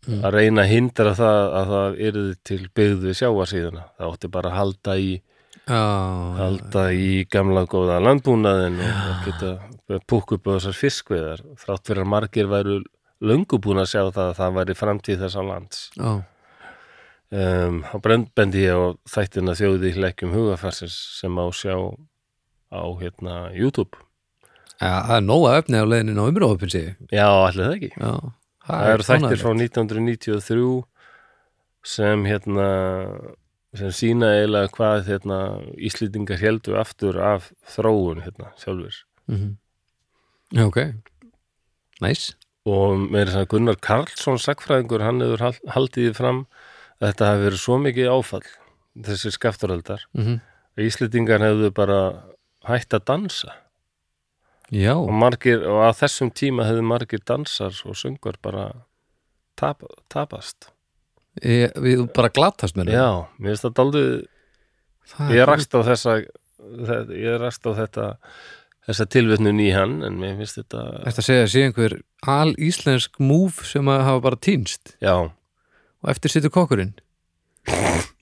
[0.08, 0.22] Mm.
[0.24, 3.82] að reyna að hindra það að það yrði til byggðu sjávarsíðuna.
[3.98, 5.10] Það átti bara að halda í
[5.68, 5.80] Já,
[6.38, 9.50] halda í gamla góða landbúnaðin og geta
[10.08, 12.78] púk upp á þessar fiskveðar þrátt fyrir að margir væru
[13.20, 15.82] löngu búin að sjá það að það væri framtíð þessa lands.
[16.00, 16.10] Já,
[17.36, 21.76] um, þá brend- bendi ég á þættina þjóði leikjum hugafarsins sem á sjá
[22.70, 23.98] á hérna YouTube.
[24.80, 27.90] Ja, það er nóga efni á leiðinu á umrófupin sig já, allir það ekki.
[28.00, 28.12] Já,
[28.66, 30.84] það eru þættir frá 1993
[31.84, 32.68] sem hérna
[33.76, 35.36] sem sína eiginlega hvað hérna,
[35.78, 38.96] Íslendingar heldu aftur af þróun hérna, sjálfur
[39.30, 39.56] Mhm.
[40.52, 40.78] Já, ok.
[42.02, 42.34] Næs
[42.66, 46.46] og meira þess að Gunnar Karlsson sagfræðingur, hann hefur hal- haldið fram
[47.00, 48.48] að þetta hafi verið svo mikið áfall
[49.00, 50.40] þessi skaftaröldar mm
[50.78, 52.00] að Íslendingar hefðu bara
[52.68, 53.54] hætt að dansa.
[54.70, 58.68] Já, og, margir, og að þessum tíma hefðu margir dansar og söngur bara
[59.58, 59.82] tap,
[60.12, 60.68] tapast.
[61.42, 63.06] Ég, við bara glatast með Já,
[63.38, 64.08] mér finnst það daldið
[65.10, 66.14] það ég rakst á þessa
[66.90, 68.06] þe- ég rakst á þetta
[68.88, 71.94] þessa tilvitnun í hann en mér finnst þetta Þetta segja að sé einhver
[72.34, 74.94] al íslensk múf sem að hafa bara týnst?
[75.02, 76.94] Já, og eftir situr kokkurinn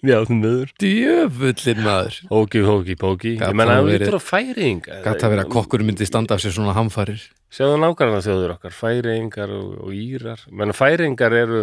[0.09, 2.19] já, þú meður Djöfullin maður.
[2.31, 2.97] Hóki, hóki,
[3.39, 4.81] Gat Ég menna það að verið- lítur á færing.
[5.05, 7.23] Gat að vera að kokkurinn myndi standa af sér svona hamfarir?
[7.51, 10.43] Sjáðu nákvæmlega þjóður okkar, færingar og, og írar.
[10.53, 11.63] Menna færingar eru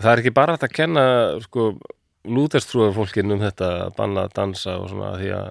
[0.00, 1.04] það er ekki bara að kenna
[1.42, 1.72] sko,
[2.24, 5.50] lúterstrúar fólkinn um þetta að banna að dansa og svona því að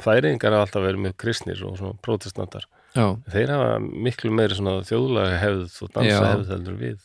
[0.00, 2.64] færingar hafa alltaf verið mjög kristnir og svona protestantar
[2.96, 6.98] Já, þeir hafa miklu meiri svona þjóðlega hefð og dansa hefð heldur við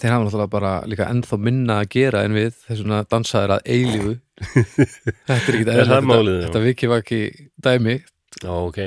[0.00, 3.70] þeir hafa náttúrulega bara líka ennþá minna að gera en við þess vegna dansaðir að
[3.76, 4.14] eilífu.
[5.28, 6.10] Þetta er ekki Er það?
[6.46, 7.20] Þetta viki var ekki
[7.62, 7.96] dæmi.
[8.42, 8.78] Já, ok,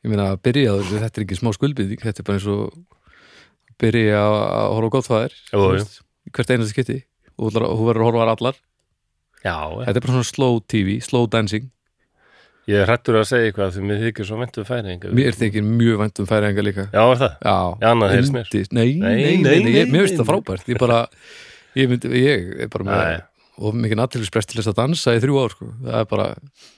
[0.00, 2.78] Ég meina að byrja þetta er ekki smá skuldbygging Þetta er bara eins og
[3.80, 5.84] byrja að horfa góttfæðir Jú, jú.
[6.36, 6.96] Hvert einasta skipti.
[7.40, 8.58] Og þú verður að horfa allar.
[9.40, 9.56] Já,
[9.86, 11.68] Þetta er bara svona slow TV, slow dancing
[12.68, 15.98] ég er hrættur að segja eitthvað því mér þykir svo mentu færingar Mér þykir mjög
[16.04, 16.84] vænt um færinga líka.
[16.92, 17.32] Já, er það?
[17.40, 18.52] Já, Já, annað heyrist mér.
[18.70, 20.68] Nei, nei, Nei, ég, mér finnst það frábært.
[20.70, 21.00] Ég bara,
[21.78, 23.26] ég myndi, ég er bara með
[23.60, 25.66] og mikið náttúrulega til þess að dansa í þrjú ár sko.
[25.84, 26.26] það er bara,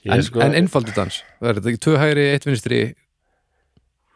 [0.03, 1.19] Ég en, sko- en einfaldur dans.
[1.39, 2.79] Það er þetta ekki tvö hægri, eitt vinstri?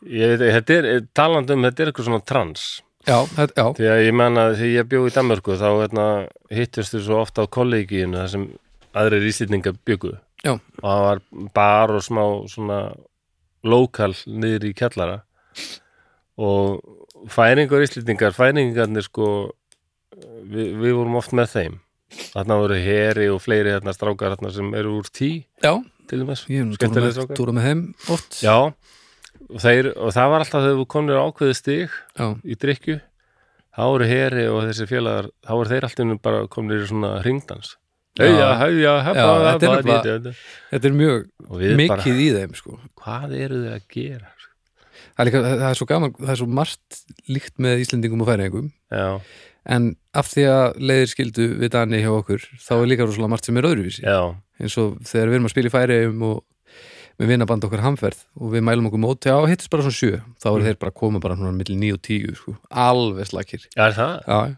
[0.08, 2.66] Ég veit, þetta er, talandi um þetta er eitthvað svona trans.
[3.08, 6.08] Já, þetta, já, Því að ég menna því ég bjó í Danmörku þá hérna,
[6.52, 8.44] hittustu svo ofta á kollegíinu þar sem
[9.00, 10.12] aðrir íslendingar byggu
[10.48, 10.54] Já.
[10.56, 11.22] og það var
[11.58, 12.80] bar og smá svona
[13.68, 15.20] lokal niður í kjallara.
[16.38, 19.28] Og færingar íslendingar, færingarnir sko
[20.48, 21.80] við, við vorum oft með þeim.
[22.32, 25.74] Þarna voru heri og fleiri þarna strákar þarna sem eru úr tí já.
[26.08, 27.36] til túra með, strákar.
[27.36, 27.82] túra með þeim
[28.16, 28.38] oft.
[28.40, 28.56] Já,
[29.50, 32.98] og, þeir, og það var alltaf þegar við komnir ákveðið stig já, í drikju
[33.78, 37.76] þá eru heri og þessi félagar þá eru þeir alltaf bara komnir í svona ringdans
[38.18, 38.26] Já.
[38.26, 40.32] Hauja, hauja, hefða, Já, þetta
[40.78, 41.28] er er mjög
[41.82, 42.80] mikið í þeim sko.
[43.04, 44.32] hvað eru þið að gera
[45.18, 47.00] það, er líka, það er svo gaman, það er svo margt
[47.30, 49.08] líkt með Íslendingum og færingum já,
[49.78, 49.88] en
[50.18, 53.58] af því að leiðir skildu við Dani hjá okkur, þá er líka rosalega margt sem
[53.62, 54.20] er öðruvísi já,
[54.62, 56.44] eins og þegar við erum að spila í færiðum og
[57.18, 60.48] við vinnaband okkar hamferð og við mælum okkur móti á hittist bara svona sjö þá
[60.52, 60.68] eru Mm.
[60.68, 62.54] þeir bara að koma bara milli 9 og 10 sko.
[62.70, 64.14] alveg slakir er það?
[64.28, 64.58] Já.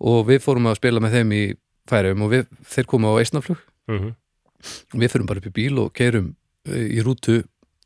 [0.00, 1.44] og við fórum að spila með þeim í
[1.88, 4.12] færiðum og við, þeir koma á eisnaflug Mm
[4.58, 6.32] og við förum bara upp í bíl og keirum
[6.68, 7.40] í rútu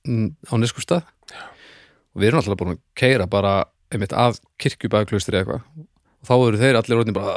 [0.08, 3.54] mm, á neskustad og við erum alltaf búin að keira bara
[3.92, 5.64] einmitt að kirkjubæðaklaustri eitthvað.
[6.22, 7.34] Og þá eru þeir allir orðin bara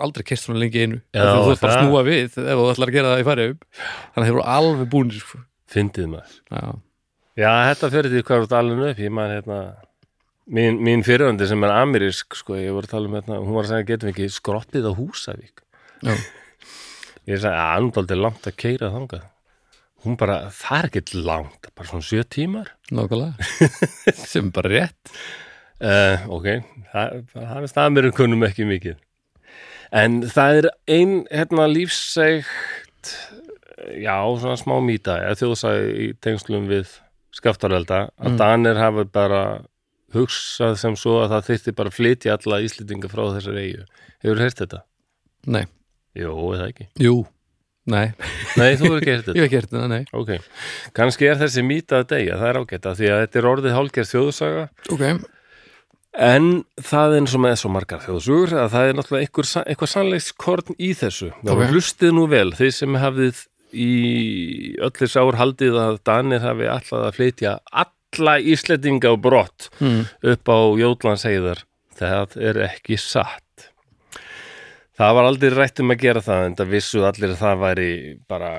[0.00, 1.00] aldrei keist svona lengi einu.
[1.14, 3.28] Já, Af þú ert bara að snúa við ef þú ætlar að gera það í
[3.28, 5.42] færiðum þannig að þeir eru alveg búin sko.
[5.70, 6.36] fyndið maður.
[6.50, 6.64] Já,
[7.38, 9.02] já, þetta fyrir því hvað þú ert alveg upp.
[9.04, 9.58] Ég maður hérna
[10.50, 13.68] mín, mín fyriröndi sem er amerísk sko, ég voru að tala um hérna, hún var
[13.68, 15.62] að segja getum ekki skroppið á Húsavík
[16.06, 19.28] ég sagði að andaldi langt að keira þangað.
[20.00, 22.70] Hún bara, það er ekkert langt bara svona sjö tímar.
[22.88, 23.48] Nákvæmlega.
[24.30, 25.12] Sem er bara rétt.
[25.80, 26.48] Uh, ok,
[26.92, 28.96] það, það er staðmyrinn kunnum ekki mikið.
[29.96, 33.14] En það er ein hérna lífsegt
[33.98, 36.92] já, svona smá mýta þjóðsæði í tengslum við
[37.34, 38.38] skaftarvelda að Mm.
[38.40, 39.42] Danir hafa bara
[40.14, 43.84] hugsað sem svo að það þyrfti bara að flytja alla Íslendinga frá þessar eigu
[44.22, 44.80] hefur heyrt þetta?
[45.46, 45.64] Nei,
[46.18, 46.88] Jó, eða ekki?
[47.00, 47.16] jú,
[47.90, 48.12] nei,
[48.58, 50.32] Nei, þú hefur ekki heyrt ég þetta hef hert það, nei Ok,
[50.96, 54.10] kannski er þessi mýta að deyja, það er ágæta því að þetta er orðið hálgerð
[54.14, 55.04] þjóðsaga Ok,
[56.10, 56.46] En
[56.82, 60.74] það er eins og með svo margar þjóðsugur að það er náttúrulega einhver, eitthvað sannleikskorn
[60.74, 61.28] í þessu.
[61.38, 61.60] Það Ok.
[61.60, 63.90] var hlustið nú vel, þeir sem hafið í
[64.82, 70.02] öllir sár haldið að Danir hafi alltaf að flytja alla Íslendinga á brott mm.
[70.34, 71.62] upp á Jótlandsheiðar.
[72.00, 73.46] Það er ekki satt.
[75.00, 77.92] Það var aldrei rætt um að gera það en það vissu allir að það væri
[78.28, 78.50] bara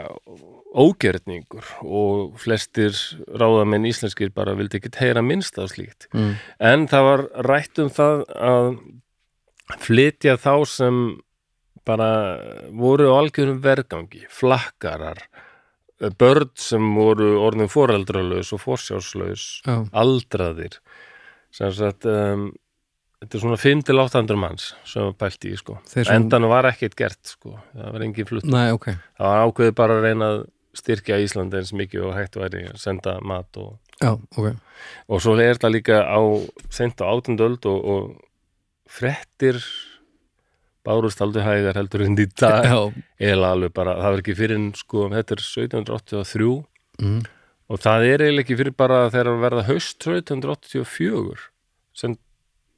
[0.82, 2.96] ógjörningur og flestir
[3.38, 6.08] ráðamenn íslenskir bara vildi ekki heyra minnst á slíkt.
[6.16, 6.32] Mm.
[6.58, 8.72] En það var rætt um það að
[9.86, 10.98] flytja þá sem
[11.86, 12.10] bara
[12.74, 15.22] voru á algjörum vergangi, flakkarar
[16.18, 20.80] börn sem voru orðin foreldralaus og forsjárslaus já, aldraðir
[21.54, 22.50] sem sagt um,
[23.22, 25.78] þetta er svona 5-800 manns sem var pælt í sko.
[25.90, 27.60] Sem- endan var ekkert gert sko.
[27.76, 28.90] það var engin flutt nei, ok.
[29.20, 30.42] Það var ákveðið bara að reyna að
[30.82, 34.54] styrkja Íslandi eins mikið og hægt væri að senda mat og, já, ok,
[35.12, 36.20] og svo er það líka á
[36.72, 39.60] sent á átundöld og, og frettir
[40.88, 42.66] bárust aldrei hægar heldur en í dag.
[43.22, 46.48] Eða alveg bara, það var ekki fyrir sko, þetta er 1783
[47.04, 47.20] mm,
[47.70, 51.46] og það er eiginlega ekki fyrir bara þegar að verða haust 1784
[52.02, 52.16] sem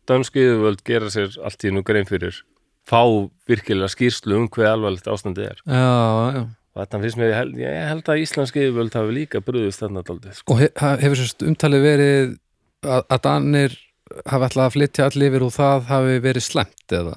[0.09, 2.41] dansku yfirvöld gera sér allt í nú grein fyrir
[2.89, 3.01] fá
[3.49, 5.87] virkilega skýrslu um hver alvarlegt ástandið er já,
[6.39, 6.43] já
[6.73, 10.01] og þetta finnst mér, ég held, ég held að íslenski yfirvöld hafi líka brúðist þarna
[10.07, 10.55] daldið sko.
[10.55, 12.31] Og hefur sérst umtalið verið
[12.81, 13.75] að, að Danir
[14.29, 17.15] hafi ætlað að flytja allir yfir og það hafi verið slemt eða?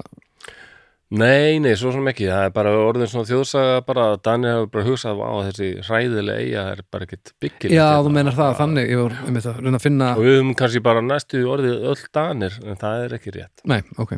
[1.07, 4.67] Nei, nei, svo sem ekki, það er bara orðin svona þjóðsaga bara að Dani hafi
[4.73, 8.01] bara hugsað á þessi hræðilega eiga, er bara ekkit byggilegt Já, hérna.
[8.03, 10.51] þú meinar það, þannig, ég var um þetta að reyna að finna, og við höfum
[10.59, 14.17] kannski bara næstu orðið öll Danir, en það er ekki rétt nei, ok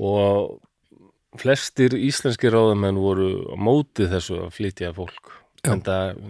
[0.00, 5.74] og flestir íslenski ráðamenn voru á móti þessu að flytja fólk Já.
[5.74, 6.22] en það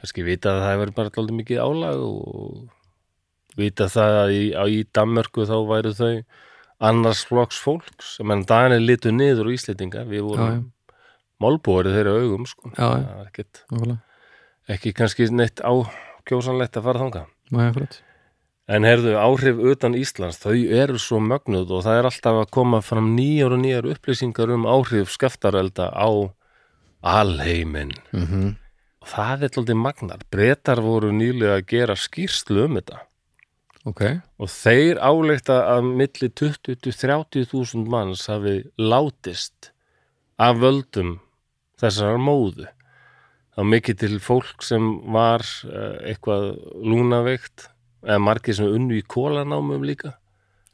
[0.00, 4.72] kannski vita að það hefur bara alltaf mikið álag og vita það að í, að
[4.72, 6.14] í Danmörku þá væru þau
[6.82, 10.64] annars flokks fólks sem en Danir litu niður og Íslendinga við vorum
[11.42, 12.70] málbúarið þeirra augum sko.
[12.76, 13.04] Já, já.
[13.10, 13.62] það ekkit,
[14.76, 17.68] ekki kannski neitt ákjósanlegt að fara þangað Nei.
[18.72, 22.78] En herðu, áhrif utan Íslands, þau eru svo mögnuð og það er alltaf að koma
[22.84, 26.08] fram nýjar og nýjar upplýsingar um áhrif skaftarelda á
[27.02, 27.92] alheiminn.
[28.14, 28.26] Mm
[29.02, 30.20] Og það er alltaf magnar.
[30.30, 33.02] Bretar voru nýlega að gera skýrslu um þetta
[33.88, 34.02] Ok,
[34.38, 39.72] og þeir áleikta að milli 20-30 þúsund manns hafi látist
[40.38, 41.16] af völdum
[41.82, 42.68] þessar móðu.
[43.58, 47.66] Var mikið til fólk sem var eh, eitthvað lúnaveikt
[48.06, 50.16] eða margir sem unnu í kólanámum líka.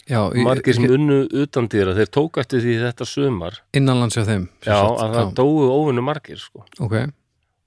[0.08, 4.46] já, margir sem unnu utan dýra, þeir tók eftir því þetta sumar, innanlands hjá þeim.
[4.64, 6.64] já, að það dóu óvinnu margir, sko.
[6.80, 6.96] Ok,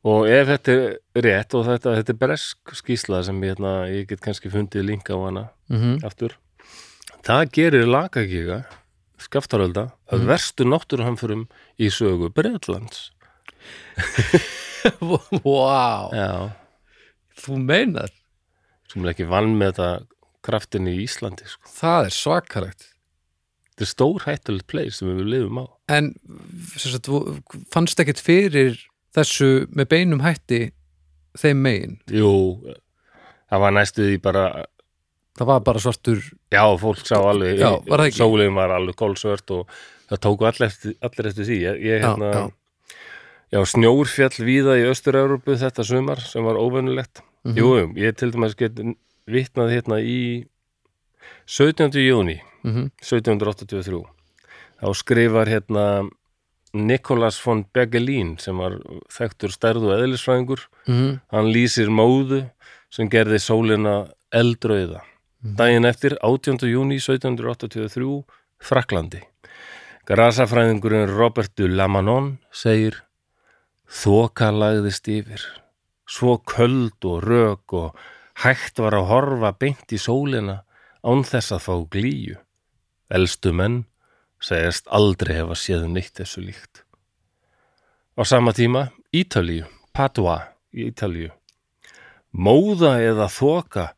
[0.07, 4.07] Og ef þetta er rétt og þetta, þetta er bresk skýsla sem ég, hérna, ég
[4.09, 6.33] get kannski fundið linka á hana mm aftur,
[7.21, 8.63] það gerir lakagiga,
[9.21, 11.45] skaftarölda, að verstu náttúruhamförum
[11.77, 13.11] í sögu Breitlands.
[15.45, 16.49] wow, Já,
[17.45, 18.09] þú meinar,
[18.89, 19.91] sem er ekki vann með þetta
[20.41, 21.69] kraftin í Íslandi, sko.
[21.77, 22.87] það er svakalegt.
[23.71, 25.65] Þetta er stór hættulegt place sem við lifum á.
[25.93, 26.15] En
[26.73, 27.07] sagt,
[27.69, 28.81] fannst ekkert fyrir
[29.15, 30.61] þessu með beinum hætti
[31.39, 31.97] þeim megin?
[32.11, 32.31] Jú,
[33.51, 34.45] það var næstu því bara
[35.31, 36.19] Það var bara svartur,
[36.51, 39.69] Já, fólk sá alveg, Já, var alveg kólsvört og
[40.11, 41.59] það tóku allir eftir, allir eftir því.
[41.63, 42.97] Ég, ég Já, hérna, já.
[43.55, 47.23] já, snjór fjall víða í Östur-Európu þetta sumar sem var óvennulegt.
[47.47, 47.57] Mhm.
[47.57, 48.75] Jú, jú, ég til dæmis get
[49.25, 50.19] vitnað hérna í
[51.47, 51.95] 17.
[52.03, 54.03] júni mm 1783.
[54.81, 55.85] Þá skrifar hérna
[56.73, 58.77] Nikolas von Begelin sem var
[59.11, 61.19] þekktur stærðu eðlisfræðingur -hmm.
[61.31, 62.45] hann lýsir móðu
[62.89, 63.95] sem gerði sólina
[64.31, 65.01] eldrauða.
[65.41, 66.61] Daginn eftir, 18.
[66.69, 68.23] júni 1783,
[68.61, 69.23] Fraklandi.
[70.05, 73.01] Grasafræðingurinn Robert de Lamanon segir
[73.91, 75.41] Þoka lagðist yfir,
[76.07, 77.97] svo köld og rök og
[78.43, 80.61] hægt var að horfa beint í sólina
[81.03, 82.37] án þess að fá glíu.
[83.11, 83.81] Elstu menn
[84.41, 86.83] segjast aldrei hefa séð neitt þessu líkt.
[88.17, 90.37] Á sama tíma, Ítalíu, Padua
[90.73, 91.31] í Ítalíu.
[92.31, 93.91] Móða eða þoka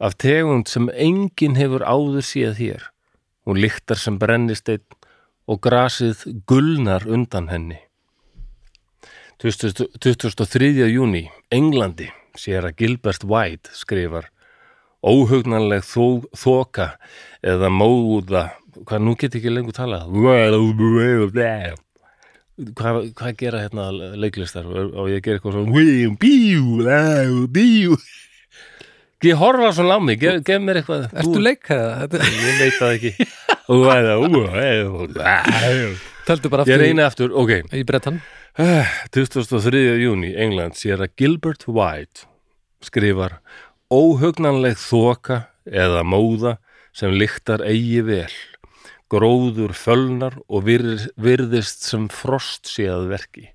[0.00, 2.84] af tegund sem enginn hefur áður séð hér.
[3.44, 4.84] Hún lyktar sem brennisteinn
[5.46, 7.80] og grasið gulnar undan henni.
[9.42, 10.86] 20 23.
[10.88, 12.06] júni, Englandi,
[12.38, 14.30] sér að Gilbert White skrifar
[15.04, 16.94] óhugnanleg þoka
[17.44, 18.44] eða móða,
[18.82, 20.10] hvað nú get ég ekki lengur talað.
[22.54, 23.88] Hvað, hvað gera hérna
[24.20, 24.66] leiklistar?
[24.66, 25.74] Og ég gera eitthvað svona
[29.24, 31.06] ég horfa svona á mig gef, gef mér eitthvað.
[31.22, 31.92] Ertu leikaða?
[32.04, 33.28] Þetta ég veit það ekki.
[33.64, 34.10] Það
[36.28, 37.52] töldu bara ég aftur reyni aftur, ok.
[37.56, 38.20] í, í brettan
[38.54, 39.80] 23.
[39.98, 42.28] júni, England, sér að Gilbert White
[42.84, 43.40] skrifar
[43.92, 46.58] óhugnanleg þoka eða móða
[46.94, 48.30] sem lyktar eigi vel
[49.12, 53.48] gróður fölnar og virð- virðist sem frost sé að verki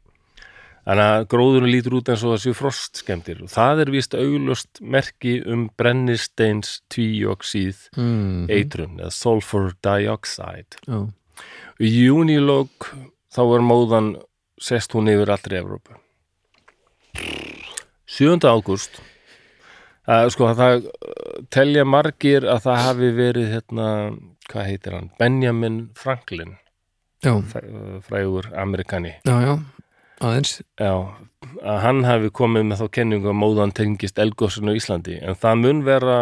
[0.90, 5.36] þannig að gróðurinn lítur út eins og þessu frostskemdir og það er víst auglust merki
[5.46, 8.48] um brennisteins tvíoxíð mm.
[8.50, 11.06] eitrun eða sulfur dioxide Já.
[11.80, 12.90] Í júnilók
[13.32, 14.10] þá er móðan
[14.60, 15.96] sest hún yfir allri Evrópu
[18.10, 18.42] 7.
[18.50, 19.00] ágúst
[20.10, 23.88] að, sko, það uh, telja margir að það hafi verið hérna,
[24.50, 26.58] hvað heitir hann, Benjamin Franklin.
[27.26, 27.42] Uh,
[28.06, 29.18] frægur amerikani.
[29.28, 29.54] Já, já,
[30.24, 30.54] aðeins.
[30.80, 30.94] Já,
[31.60, 35.20] að hann hafi komið með þá kenningu að móðan tengist elgósinu í Íslandi.
[35.20, 36.20] En það mun vera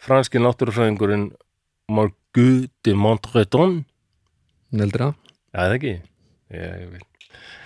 [0.00, 1.30] franski náttúrufræðingurinn
[1.90, 3.80] Margus de Montreton.
[4.70, 5.12] Neldra,
[5.50, 5.96] Já, það ekki
[6.54, 7.06] ég, ég veit.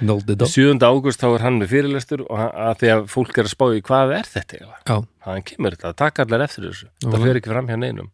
[0.05, 0.47] noldi dó.
[0.51, 0.77] 7.
[0.83, 3.81] ágúst þá er hann með fyrirlestur og að því að fólk er að spá í
[3.85, 6.91] hvað er þetta já, hann kemur þetta, taka allar eftir þessu.
[6.91, 7.09] Já.
[7.09, 8.13] það fer ekki fram hjá neinum.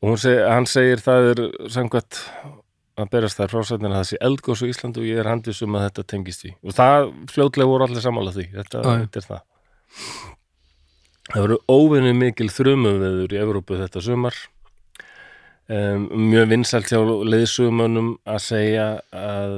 [0.00, 1.42] Og seg, hann segir það er
[1.74, 2.22] samkvæmt
[3.00, 5.76] að berast þær frásættin að það sé eldgós á Íslandu og ég er handis um
[5.76, 6.52] að þetta tengist því.
[6.64, 8.46] Og það fljótlega voru allir sammála því.
[8.54, 9.42] Þetta, þetta er það.
[11.30, 14.40] Það voru óvinni mikil þrumuveður í Evrópu þetta sumar
[15.70, 19.56] um, mjög vinsælt hjá leiðsumönum að segja að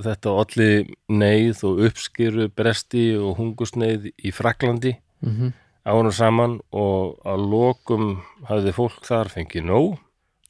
[0.00, 0.70] þetta olli
[1.12, 5.50] neyð og uppskýru bresti og hungusneið í Fraklandi mm
[5.88, 8.06] ánum saman og að lokum
[8.48, 9.88] hafði fólk þar fengið nóg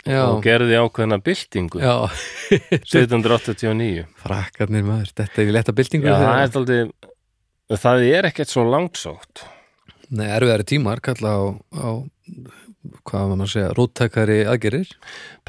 [0.04, 1.82] já, og gerði ákveðna byltingu.
[1.82, 2.10] Já.
[2.50, 8.52] 1789 frakkarnir maður, þetta er í letta byltingu Já, það er aldrei það er ekkert
[8.52, 9.44] svo langsótt
[10.10, 11.42] Nei, erfiðari tímar kalla á,
[11.78, 11.88] á
[13.04, 14.92] hvað maður að segja, róttækari aðgerir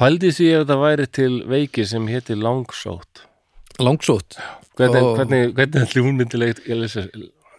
[0.00, 3.22] Pældi því ef það væri til veiki sem héti langsótt.
[3.80, 4.36] Langsótt,
[4.76, 5.14] Hvernig, Ó.
[5.16, 7.02] hvernig, hvernig ætli hún myndi leik- lýsa,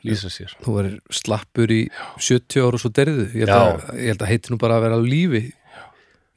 [0.05, 0.53] lýsa sér?
[0.65, 1.81] Þú er slappur í
[2.17, 3.27] 70 ára og svo derðu.
[3.33, 3.59] Ég held, Já.
[3.61, 5.43] að, ég held að heiti nú bara að vera á lífi.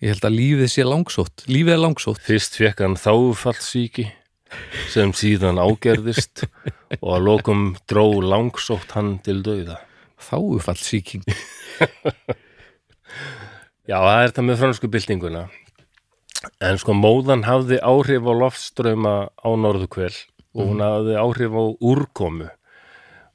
[0.05, 1.45] Ég held að lífið sé langsótt.
[1.49, 2.20] Lífið er langsótt.
[2.24, 4.11] Fyrst fekk hann þáfallsíki
[4.93, 6.45] sem síðan ágerðist
[7.01, 9.78] og að lokum dró langsótt hann til dauða.
[10.20, 11.24] Þáufall síking
[13.87, 15.47] Já, það er þetta með fransku byltinguna.
[16.62, 20.12] En sko móðan hafði áhrif á loftströma á norðukvel
[20.57, 22.51] og hún hafði áhrif á úrkomu.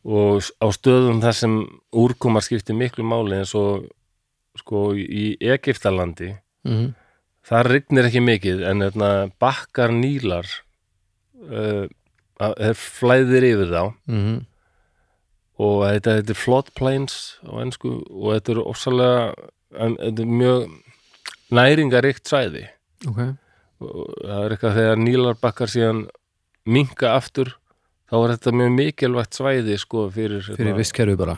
[0.01, 1.57] Og á stöðum þar sem
[1.93, 3.87] úrkomar skipti miklu máli eins og
[4.59, 6.33] sko í Egiptalandi
[6.67, 6.91] mm
[7.47, 9.09] þar rignir ekki mikið en þarna,
[9.41, 10.47] bakkar nýlar
[11.49, 11.85] uh,
[12.39, 13.83] er flæðir yfir þá.
[14.15, 14.37] -hmm.
[15.61, 19.33] og þetta, er floodplains á ennsku og þetta er ofsalega
[19.75, 20.63] en, þetta er mjög
[21.55, 22.65] næringaríkt svæði.
[23.09, 23.21] Ok,
[23.81, 26.01] og það er eitthvað þegar nýlarbakkar síðan
[26.69, 27.55] minka aftur
[28.11, 31.37] þá er þetta mjög mikilvægt svæði sko fyrir, fyrir visskerfi bara.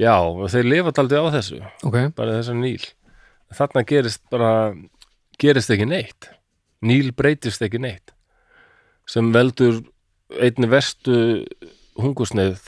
[0.00, 1.60] Já, og þeir lifa aldrei á þessu.
[1.86, 2.84] Ok, bara þessar nýl.
[3.52, 4.52] Þarna gerist bara
[5.40, 6.30] gerist ekki neitt.
[6.82, 8.14] Nýl breytist ekki neitt.
[9.08, 9.82] Sem veldur
[10.40, 11.16] einni verstu
[12.00, 12.60] hungusneið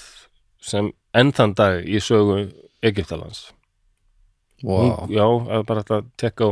[0.64, 2.46] sem ennþann dag í sögu
[2.84, 3.48] Egyptalands
[4.64, 4.82] wow.
[5.04, 6.50] Hung, já, er bara að tekka á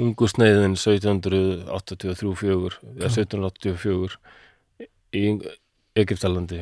[0.00, 4.18] hungusneiðin 1783-4 eða 1784
[5.20, 5.24] í
[6.00, 6.60] Egyptalandi.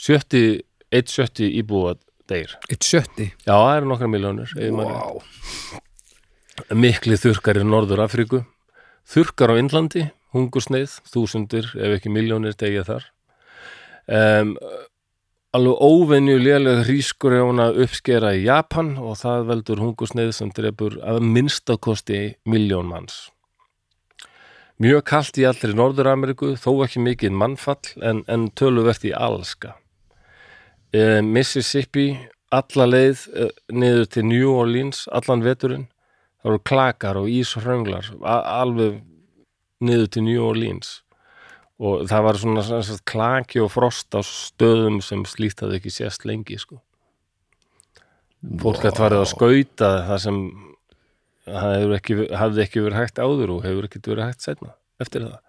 [0.00, 1.94] 70, 170 íbúa
[2.32, 3.26] eitt sjötti?
[3.44, 5.18] Já, það eru nokkra miljónir wow.
[6.72, 8.40] mikli þurrkar í Norður Afríku
[9.08, 13.08] þurrkar á Indlandi hungusneið, þúsundir ef ekki miljónir degja þar.
[14.08, 14.54] Um,
[15.52, 21.20] alveg óvenju lélega hrískur að uppskera í Japan og það veldur hungusneið sem drefur að
[21.28, 23.28] minnstakosti miljón manns.
[24.80, 29.76] Mjög kalt í allri Norður Ameríku þó ekki mikið mannfall en, en töluvert í Alaska
[30.96, 32.08] um, Mississippi
[32.52, 35.86] alla leið uh, niður til New Orleans allan veturinn.
[36.42, 39.02] Það voru klakar og íshrönglar a- alveg
[39.84, 41.02] niður til New Orleans
[41.82, 45.94] og það var svona, svona, svona klaki og frost á stöðum sem slíkt hafði ekki
[45.94, 46.78] sést lengi sko.
[48.62, 50.38] fólk hætt farið að skauta það sem
[51.46, 55.40] hefur ekki, hafði ekki verið hægt áður og hefur ekki verið hægt setna eftir það.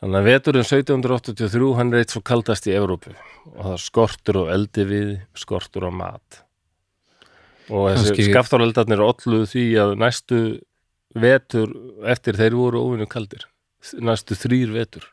[0.00, 3.12] Þannig að veturinn 1783 hann er eitt svo kaldast í Evrópu.
[3.52, 6.40] Og það skortur og eldi við skortur og mat.
[7.68, 10.40] Og þessi skaftáreldarnir olluðu því að næstu
[11.20, 11.72] vetur
[12.08, 13.46] eftir þeir voru óvinnu kaldir
[13.98, 15.08] næstu þrýr vetur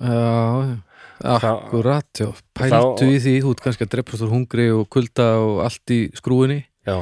[0.00, 2.28] já, akkurat já.
[2.56, 5.92] pældu Þá- í því, þú ert kannski að dreppast úr hungri og kulda og allt
[5.92, 6.96] í skrúinni Já,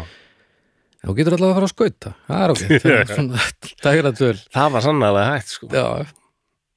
[1.07, 2.15] þá getur allavega að fara að skauta.
[2.27, 3.43] Það er ok, það er svona
[3.87, 5.69] dægra dvöl það var sannlega hægt sko.
[5.71, 5.85] já,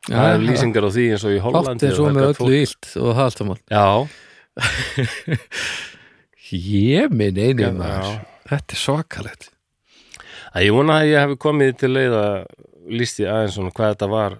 [0.08, 2.30] það er lýsingar á því eins og í Hátt Hollandi er svo og það með
[2.30, 3.88] öllu illt og það allt saman Já,
[6.52, 7.70] Ég minn einu
[8.52, 9.46] Þetta er svakalegt.
[10.52, 12.34] Að ég vona að ég hef komið til leið að
[12.92, 14.34] lísti aðeins svona hvað þetta var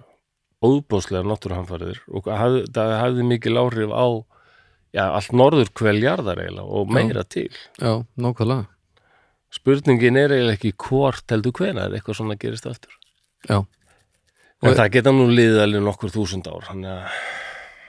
[0.62, 4.06] óbóðslega náttúruhamfæriður og hafði, það hafði mikil áhrif á
[4.92, 7.48] já, allt norður kveljarðar eiginlega og meira til.
[7.80, 8.66] Já, nákvæmlega.
[9.52, 12.94] Spurningin er eiginlega ekki hvort heldur hvenar eitthvað svona gerist aftur.
[13.48, 13.58] Já,
[14.62, 17.08] Og- En það geta nú liðið alveg nokkur þúsund ár Þannig að,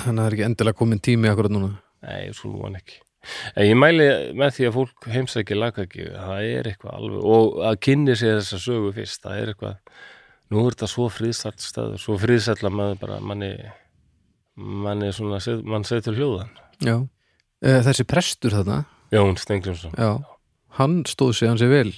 [0.01, 1.75] það er ekki endilega komin tími akkurat núna.
[2.01, 2.95] Nei, svo nú hann ekki.
[3.55, 7.77] En ég mæli með því að fólk heimsækja lagaki, það er eitthvað alveg og að
[7.85, 9.77] kynni sér þessa sögu fyrst það er eitthvað,
[10.53, 13.51] nú er þetta svo friðsætt staður, svo friðsætla maður bara manni
[14.55, 16.51] manni svona, mann setur hljóðan
[16.83, 16.97] Já.
[17.63, 18.81] Eh, Þessi prestur þarna,
[19.13, 20.11] Jón Stengljónsson já,
[20.77, 21.91] hann stóð sig hann sér vel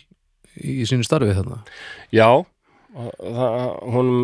[0.56, 1.58] í sínu starfi þarna.
[2.16, 2.30] Já,
[2.96, 4.20] það, honum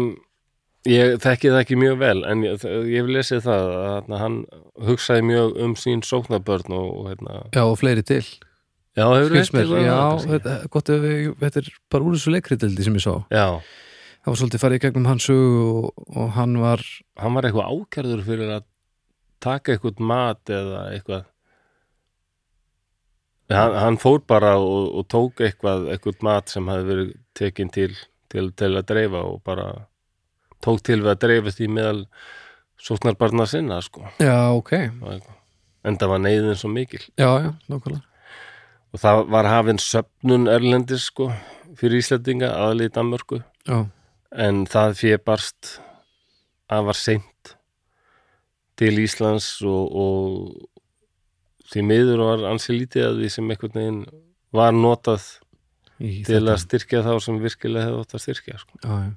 [0.88, 4.38] ég þekki það ekki mjög vel en ég, ég hef lesið það að hann
[4.88, 8.24] hugsaði mjög um sín sóknarbörn og, og hérna, Já, og fleiri til.
[8.96, 12.88] já, hefur mér, já, þetta, þetta, gott ef við, þetta er bara úr þessu leikritildi
[12.88, 13.14] sem ég sá.
[13.32, 13.46] já,
[14.22, 16.82] Það var svolítið farið í gegnum hans og, og hann var,
[17.18, 18.66] hann var eitthvað ákærður fyrir að
[19.42, 21.24] taka eitthvað mat eða eitthvað.
[23.52, 27.96] Hann, hann fór bara og, og tók eitthvað, eitthvað mat sem hafi verið tekin til,
[28.32, 29.66] til, til að dreifa og bara
[30.62, 32.04] tók til við að dreifa því meðal
[32.82, 34.06] sóknarbarna sinna sko.
[34.22, 34.76] Já, ok,
[35.82, 37.02] en það var neyðin svo mikil.
[37.18, 38.06] Já, já, nákvæmlega.
[38.92, 41.30] og það var hafinn söfnun erlendis sko
[41.80, 43.42] fyrir Íslandinga aðlið í Danmörku.
[43.66, 43.86] Já,
[44.32, 45.78] en það fyrir barst
[46.72, 47.56] að var seint
[48.80, 54.04] til Íslands og, og því miður var ansi lítið að því sem einhvern veginn
[54.56, 55.28] var notað
[56.02, 56.56] í til þetta.
[56.56, 58.80] að styrkja þá sem virkilega hefði átt að styrkja sko.
[58.82, 59.12] Já, já,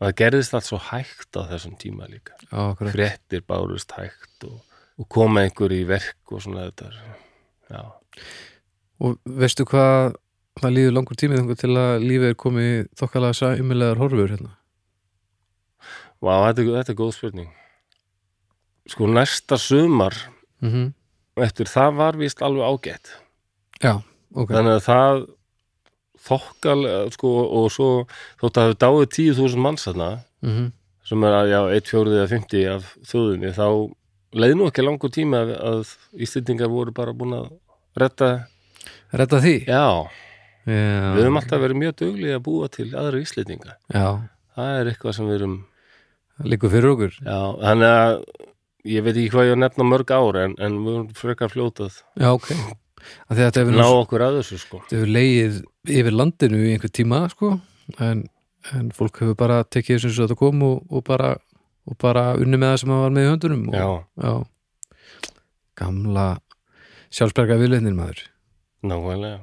[0.00, 2.94] og það gerðist allt svo hægt á þessum tíma líka akkurat.
[2.94, 4.60] fréttir bárust hægt og,
[5.00, 6.92] og koma einhver í verk og svona þetta
[7.70, 7.82] já,
[9.00, 10.18] Og veistu hvað
[10.60, 14.52] það líður langur tímið til að lífið er komið þokkalega sæmilegar horfur hérna?
[16.20, 17.50] Vá, þetta, er- þetta er góð spurning
[18.90, 20.16] sko næsta sumar
[20.60, 20.92] Mm
[21.40, 23.10] eftir það var víst alveg ágætt
[23.80, 23.92] Já,
[24.34, 24.50] ok.
[24.50, 25.20] þannig að það
[26.26, 26.82] þokkal
[27.14, 27.30] sko,
[27.60, 27.86] og svo
[28.42, 30.10] þótt að hafa dáið 10.000 manns þarna
[30.44, 30.66] Mm
[31.10, 33.64] sem er að já, 1 fjórið eða 50 af þjóðinni þá
[34.42, 37.48] leið nú ekki langur tíma að, að Íslendingar voru bara búin að
[37.98, 38.28] retta,
[39.10, 39.54] Redda því?
[39.66, 39.86] já,
[40.68, 41.14] Já.
[41.16, 44.06] við höfum alltaf verið mjög duglega að búa til aðra Íslendinga Já,
[44.56, 45.56] það er eitthvað sem við erum
[46.50, 47.16] liggur fyrir okkur.
[47.24, 48.12] já, þannig að
[48.90, 51.98] ég veit ekki hvað ég að nefna mörg ár en, en við höfum frekar fljótað
[52.20, 52.50] Já, ok.
[53.32, 55.60] Þetta hefur, ná okkur að þessu sko þetta hefur leið
[55.96, 57.54] yfir landinu í einhver tíma, sko,
[58.04, 58.26] en,
[58.76, 61.30] en fólk hefur bara tekið þess að þetta kom og, og bara
[61.88, 63.88] og bara unni með það sem það var með í höndunum og, já,
[64.20, 65.32] já.
[65.80, 66.26] Gamla
[67.10, 68.20] sjálfsberga viðleitnin maður.
[68.84, 69.40] nákvæmlega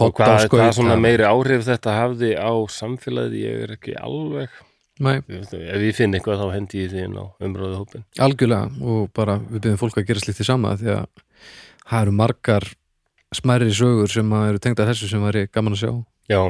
[0.00, 0.56] og hvað, skauta.
[0.56, 4.58] hvað svona meiri áhrif þetta hafði á samfélagið ég er ekki alveg
[5.00, 9.08] Nei, ef ég finn eitthvað þá hendi ég því inn á umröðu hópin algjörlega og
[9.16, 11.24] bara við byrjum fólk að gera slíkt í sama því að
[11.90, 12.66] það eru margar
[13.34, 15.92] smærri sögur sem eru tengda þessu sem væri gaman að sjá.
[16.30, 16.40] já,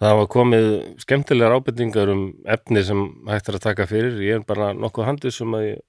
[0.00, 0.68] það var komið
[1.02, 2.22] skemmtilegar ábendingar um
[2.56, 4.16] efni sem hægt er að taka fyrir.
[4.24, 5.82] Ég er bara nokkuð handið sem að ég,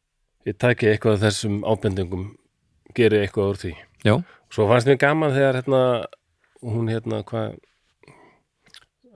[0.51, 2.29] ég taki eitthvað af þessum ábendingum
[2.95, 3.73] geri eitthvað úr því.
[4.07, 4.15] Já,
[4.51, 5.81] svo fannst mér gaman þegar hérna
[6.65, 7.57] hún hérna hvað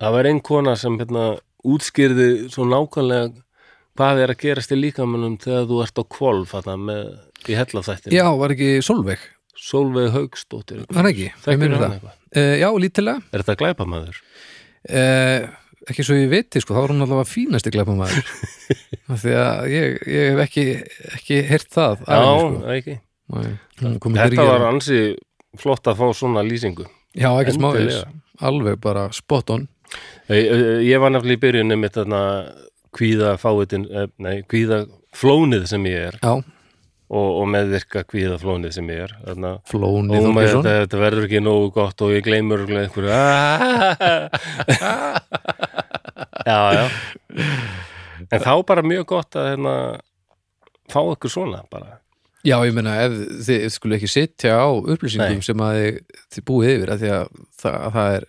[0.01, 1.25] það var ein kona sem hérna
[1.67, 3.31] útskýrði svo nákvæmlega
[3.97, 6.55] hvað er að gerast í líkamannum þegar þú ert á kvolf
[7.49, 9.23] í hellafþættin já var ekki Solveig,
[9.57, 11.31] Solveig Haugsdóttir var ekki?
[11.31, 12.11] Ég hann það.
[12.31, 13.19] Uh, já, lítilega.
[13.35, 14.19] Er þetta glæpamaður?
[14.87, 15.49] Uh,
[15.91, 18.29] ekki svo ég viti, sko, þá var hún allavega fínasti glæpamaður.
[19.11, 20.63] Af því að ég, ég hef ekki,
[21.17, 22.05] ekki heyrt það.
[22.05, 22.71] Já, henni, sko.
[22.77, 25.01] ekki í Þetta var ansi
[25.59, 26.87] flott að fá svona lýsingu
[27.17, 28.01] Já, ekki smáðis.
[28.41, 29.67] Alveg bara spot on.
[30.31, 30.47] Ég,
[30.87, 32.21] ég var nefnilega í byrjunni mitt þarna
[32.95, 33.85] kvíða fáitin,
[34.21, 34.85] nei, kvíða
[35.15, 36.17] flónið sem ég er.
[36.23, 36.33] Já,
[37.11, 39.51] og, og meðvirka kvíða flónið sem ég er þarna.
[39.67, 43.11] Flóni og maður, þetta, þetta verður ekki nógu gott og ég gleymur einhverju.
[46.41, 46.85] Já, já.
[48.31, 49.73] En þá bara mjög gott að hérna,
[50.91, 52.00] fá ykkur svona bara
[52.47, 53.17] Já, ég meina, ef
[53.47, 55.45] þið skulle ekki sitja á upplýsingum Nei.
[55.45, 55.99] sem að þið,
[56.35, 57.27] þið búið yfir að því að
[57.61, 58.25] það, að það er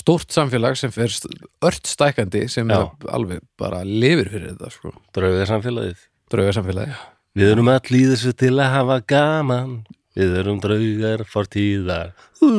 [0.00, 1.32] stórt samfélag sem fer st-
[1.66, 4.92] ört stækandi sem alveg bara lifir fyrir þetta, sko.
[5.16, 6.94] drauðir samfélagið Drauga samfélagi.
[7.34, 9.72] Við erum öll í þessu til að hafa gaman
[10.18, 12.50] Við erum draugar fortíðar Hú,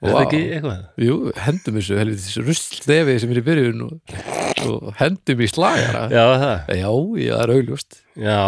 [0.00, 0.80] er þetta ekki eitthvað?
[1.04, 4.16] Jú, hendum þessu helvitis rusldefi sem er í byrjun og,
[4.62, 6.04] og hendum í slagara.
[6.12, 7.96] Já, það Já, já, það er augljóst.
[8.14, 8.40] Já,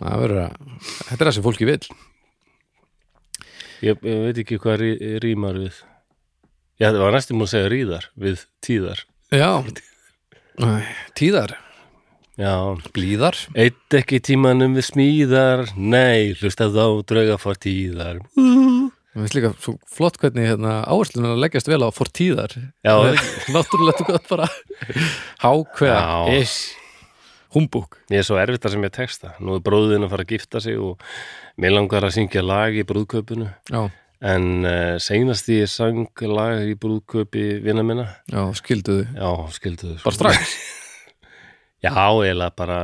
[0.00, 0.58] Það verður að,
[1.08, 1.80] þetta er það sem fólki vil.
[3.82, 4.90] ég, ég veit ekki hvað rí,
[5.24, 5.80] rýmar við
[6.80, 9.02] Já, það var næstum að segja ríðar við tíðar
[9.34, 9.50] Já.
[11.16, 11.52] Tíðar,
[12.40, 12.52] Já,
[12.94, 13.36] blíðar.
[13.58, 18.46] eitt ekki tímanum við smíðar Nei, hlustað á drauga fortíðar Hú,
[19.10, 22.52] Mér finnst líka svo flott hvernig hérna, áherslunar leggjast vel á fortíðar.
[22.86, 22.94] Já,
[23.50, 24.46] Náttúrulega gott bara.
[25.42, 26.04] Hákveða,
[26.38, 26.76] ish
[27.50, 30.34] Humbúk ég er svo erfitt að sem ég texta nú er bróðin að fara að
[30.36, 31.02] gifta sig og
[31.58, 33.48] mér langar að syngja lag í brúðkaupinu.
[33.66, 33.80] Já,
[34.30, 38.06] en uh, seinast ég sang lag í brúðkaupi vinna minna.
[38.30, 40.54] Já, skilduðu já, skildu þau Bara strax?
[41.80, 42.78] Já, eiginlega bara,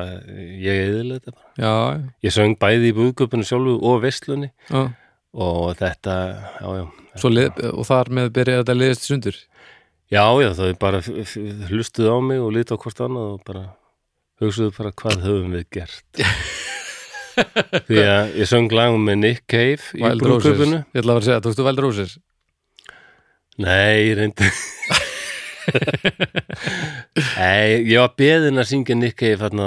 [0.56, 1.50] ég eðilega þetta bara.
[1.60, 1.72] Já,
[2.24, 4.88] ég söng bæði í brúðkaupinu sjálfu og vestlunni já
[5.36, 6.14] og þetta,
[6.60, 6.84] já, já.
[7.16, 7.30] Svo
[7.72, 9.38] og þar með byrjaði þetta liðist sundur?
[10.12, 13.64] Já, já, þau bara hlustuðu á mig og lítu á hvort annað og bara
[14.42, 16.22] hugsuðu bara hvað höfum við gert.
[17.88, 20.84] Því að ég söng lagum með Nick Cave í brúðkaupinu.
[20.94, 22.16] Ég ætla að vera að segja, tókstu Wild Roses?
[23.60, 24.52] Nei, ég reyndi
[27.36, 29.66] Nei, ég var beðin að syngja Nick Cave þarna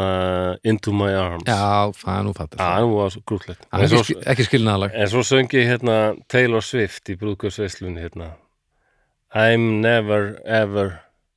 [0.68, 1.46] Into My Arms.
[1.48, 3.64] Já, það nú fattar Það var svo grútlegt.
[3.70, 5.98] Það en, svo- ekki, skilnaðalag en svo söng ég hérna
[6.32, 8.32] Taylor Swift í brúðgjöfsveislunni hérna.
[9.36, 10.88] I'm never ever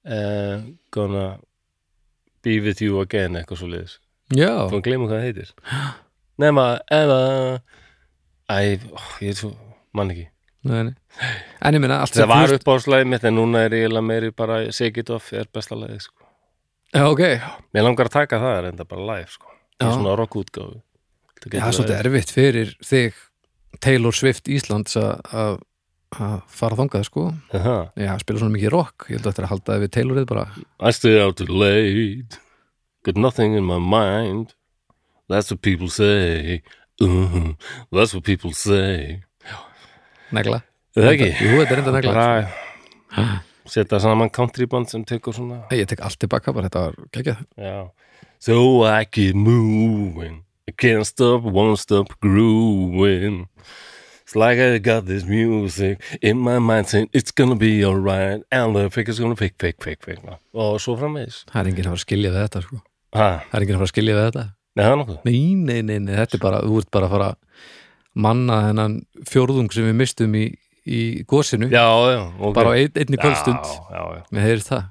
[0.09, 1.27] uh, gonna
[2.43, 3.99] be with you again eitthvað svo liðis
[4.33, 5.51] Já, Þú að gleyma hvað það heitir.
[6.41, 7.61] Never ever
[8.53, 8.57] Æ,
[9.21, 9.53] ég er svo
[9.97, 10.29] mann ekki.
[10.69, 13.37] Nei, nei En ég minna, allt Það sem var flust upp á slæði mitt en
[13.39, 16.27] núna er ég eiginlega meiri bara Shake It Off er besta lagið sko.
[16.93, 17.23] Já, ok.
[17.73, 19.53] Mér langar að taka það það bara live sko.
[19.79, 19.93] í Já.
[19.95, 20.81] svona rock útgáfu
[21.43, 23.15] Já, það er svolítið erfitt fyrir þig
[23.81, 25.63] Taylor Swift Íslands að-
[26.13, 27.23] fara þangað, sko.
[27.57, 27.93] Aha.
[27.97, 29.07] Já, spila svona mikið rock.
[29.09, 30.45] Ég held að þetta er að halda það við Taylorið bara.
[30.81, 32.39] I stay out too late
[33.05, 34.55] Got nothing in my mind.
[35.29, 36.63] That's what people say.
[37.01, 37.55] Uh,
[37.91, 39.23] That's what people say.
[40.31, 41.29] Negla Er það ekki?
[41.41, 45.63] Jú, þetta er enda Bara setja saman countryband sem tekur svona.
[45.73, 47.45] Ég tek allt tilbaka, bara þetta var geggjað.
[47.57, 47.77] Já.
[48.43, 53.49] So I keep moving I can't stop, won't stop grooving.
[54.25, 58.43] It's like I got this music in my mind saying it's gonna be alright.
[58.51, 60.21] And the fake is gonna fake, fake, fake, fake.
[60.55, 61.43] Og svo framvegis.
[61.51, 62.81] Það er enginn að fara að skilja við þetta, sko.
[63.19, 64.45] Ha, Það er enginn að fara að skilja við þetta.
[64.73, 65.19] Nei það er nokkuð.
[65.27, 67.31] Nei, nei, nei, nei, þetta er bara, þú ert bara að fara
[68.23, 68.97] manna þennan
[69.29, 70.45] fjórðung sem við mistum í,
[70.87, 72.55] í gósinu Já, já, ok.
[72.57, 73.71] Bara á ein, einni kvöldstund.
[74.33, 74.89] með heyrist það.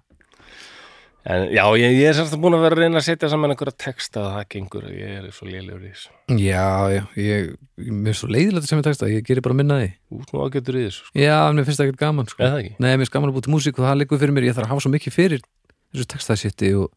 [1.22, 3.76] En, já, ég, ég er sérst búin að vera að reyna að setja saman einhverja
[3.78, 6.10] texta að það gengur, ég er svo lélegur í þessu.
[6.42, 6.64] Já,
[6.96, 9.92] já, ég, mér er svo leiðilegt sem ég tekst það, ég gerir bara minna því.
[10.18, 11.20] Út nú ágættur í þessu, sko.
[11.22, 12.50] Já, mér finnst það ekkert gaman, sko?
[12.58, 14.48] Nei, mér finnst gaman að búti músík og það liggur fyrir mér.
[14.50, 15.46] Ég þarf að hafa svo mikið fyrir
[15.92, 16.90] þessu textasitti og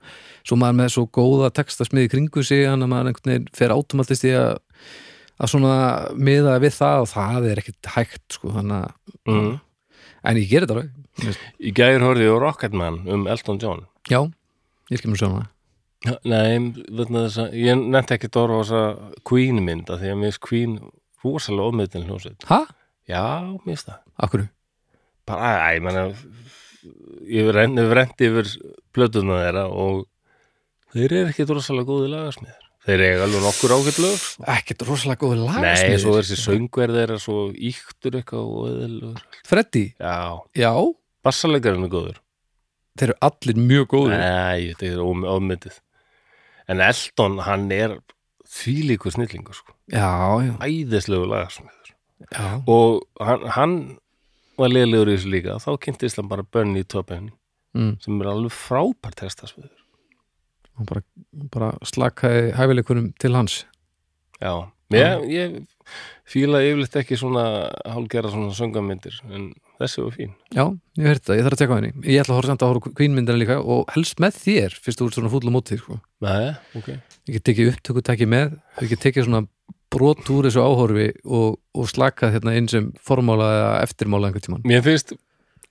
[0.47, 4.25] svo maður með svo góða textasmiði kringu sig, hann að maður einhvern veginn fer automatist
[4.25, 4.57] í að
[5.41, 5.75] að svona
[6.15, 8.93] miða við það og það er ekkert hægt, sko, þannig að
[9.25, 9.61] Mm.
[10.25, 13.59] en ég gerir þetta alveg Mér finnst- Í gæður horfði ég á Rocketman um Elton
[13.63, 14.21] John Já,
[14.91, 15.49] ég skil mér hana
[16.05, 16.59] Já, Nei,
[16.93, 20.41] vegna þess að ég nefndi ekki orða á þessa Queen mynda því að mér finnst
[20.45, 20.75] Queen
[21.25, 22.61] rosalega ofmiðtin hljómsveit Ha?
[23.09, 23.25] Já,
[23.65, 24.49] mér finnst það Akkur?
[25.27, 26.03] bara, æ, ég menna
[27.25, 28.51] ég hef rent yfir
[28.93, 30.05] plötuna þeirra og
[30.93, 34.45] þeir eru ekki rosalega góði lagarsmiður þeir eru alveg nokkur lög sko.
[34.55, 39.25] Ekkert rosalega góði Nei, lagasmiðir svo er þessi söngverð þeirra svo íktur eitthvað og eðilegur
[39.49, 39.85] Freddy?
[39.99, 40.19] Já,
[40.59, 40.73] Já,
[41.25, 42.21] bassalegarinn er góður.
[42.95, 44.21] Þeir eru allir mjög góðir.
[44.21, 45.81] Nei, þetta er of- ofmyndið
[46.69, 47.99] En Elton, hann er
[48.49, 49.75] þvílíkur snillingur sko.
[49.93, 51.91] Já, já, æðislegu lagarsmiður.
[52.31, 52.47] Já.
[52.71, 53.75] Og hann, hann
[54.57, 55.59] var leiðilegur í þessu líka.
[55.61, 57.33] Þá kynntist hann bara Bernie Taupin
[57.77, 57.99] mm.
[58.01, 59.84] sem er alveg frábært testasmiður
[60.79, 61.03] og bara,
[61.55, 63.63] bara slakaði hæfileikunum til hans.
[64.43, 64.55] Já,
[64.95, 65.55] ég, ég
[66.29, 67.45] fíla yfirleitt ekki svona
[67.87, 70.35] hálgera svona söngamyndir en þessi var fín.
[70.55, 70.65] Já,
[70.99, 71.93] ég heyrði það, ég þarf að teka á henni.
[72.03, 75.09] Ég ætla að horfa samt að horfa kvínmyndina líka og helst með þér, fyrst þú
[75.09, 75.99] ert svona fúll á móti sko.
[76.25, 76.91] Nei, ok.
[77.29, 79.47] Ég get tekið upptöku, tekið með Ég get tekið svona
[79.95, 84.65] brot úr þessu áhorfi og, og slakað hérna inn sem formála eða eftirmála einhvern tímann.
[84.67, 85.15] Mér finnst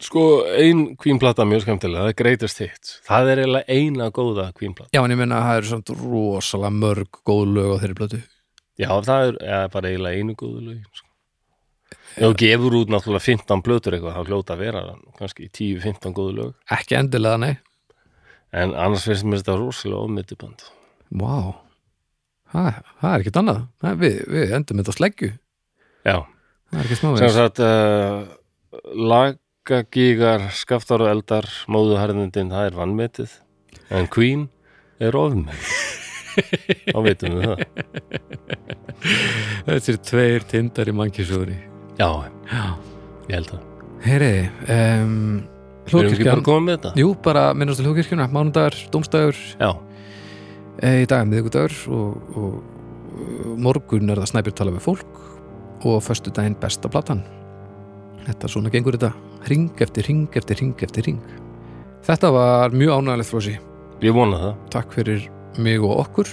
[0.01, 0.23] sko
[0.57, 2.93] ein kvínplata mjög skemmtilega, það er Greatest Hits.
[3.07, 4.89] Það er eiginlega eina góða kvínplata.
[4.95, 8.21] Já, en ég meina að það eru samt rosalega mörg góð lög á þeirri blötu
[8.81, 11.09] Já, það er ja, bara eiginlega einu góðu lögin sko.
[12.13, 14.81] Ef þú gefur út náttúrulega 15 blötur eitthvað, þá hljóta að vera
[15.19, 16.55] kannski 10-15 góðu lög.
[16.73, 17.53] Ekki endilega, nei.
[18.53, 20.65] En annars finnst mér þetta rosalega ofmyndiband
[21.13, 21.53] Vá.
[22.53, 23.63] Það, það er ekkert annað.
[24.01, 25.29] Við, við endum þetta sleggju.
[26.03, 26.17] Já,
[26.73, 28.23] Það er ekki smá sem sagt uh,
[29.63, 33.33] lagagígar skaftar og eldar móðuharðindin, það er vannmetið
[33.95, 34.47] en Queen
[34.99, 35.69] er ofmetið.
[36.89, 37.61] Þá veitum við það.
[39.67, 41.55] Þetta er tveir tindar í mannkísúri
[41.99, 42.09] Já,
[42.49, 42.63] Já.
[43.29, 43.61] Ég held það.
[44.03, 44.31] Heyri,
[44.73, 45.13] um,
[45.91, 49.69] hlókirkjan með Jú, bara minnast til hlókirkjuna, mánudagur, dómstagur Já,
[50.81, 55.23] e, í dag er miðvikudagur og, og, morgun er það snæpir tala við fólk.
[55.87, 57.23] Og föstu daginn besta platan
[58.27, 59.13] þetta svona gengur þetta.
[59.51, 61.23] Ring eftir ring eftir ring eftir ring
[62.03, 63.59] þetta var mjög ánægilegt flósi
[64.03, 65.27] Ég vona það, takk fyrir
[65.63, 66.27] mig og okkur.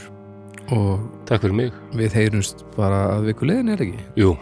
[0.75, 1.73] Og takk fyrir mig.
[1.95, 4.03] við heyrumst bara að viku leiðin er ekki?
[4.19, 4.33] Jú,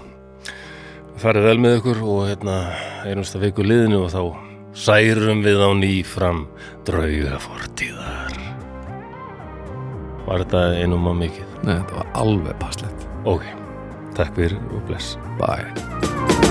[1.21, 2.57] farið vel með ykkur og hérna
[3.05, 4.23] einumst að viku liðinu og þá
[4.73, 6.47] særum við á ný fram
[6.89, 8.41] drauga fortíðar.
[10.25, 11.57] Var þetta einum að mikið?
[11.65, 13.09] Nei, þetta var alveg passlegt.
[13.29, 13.45] Ok,
[14.17, 15.19] takk fyrir og bless.
[15.37, 16.48] Bye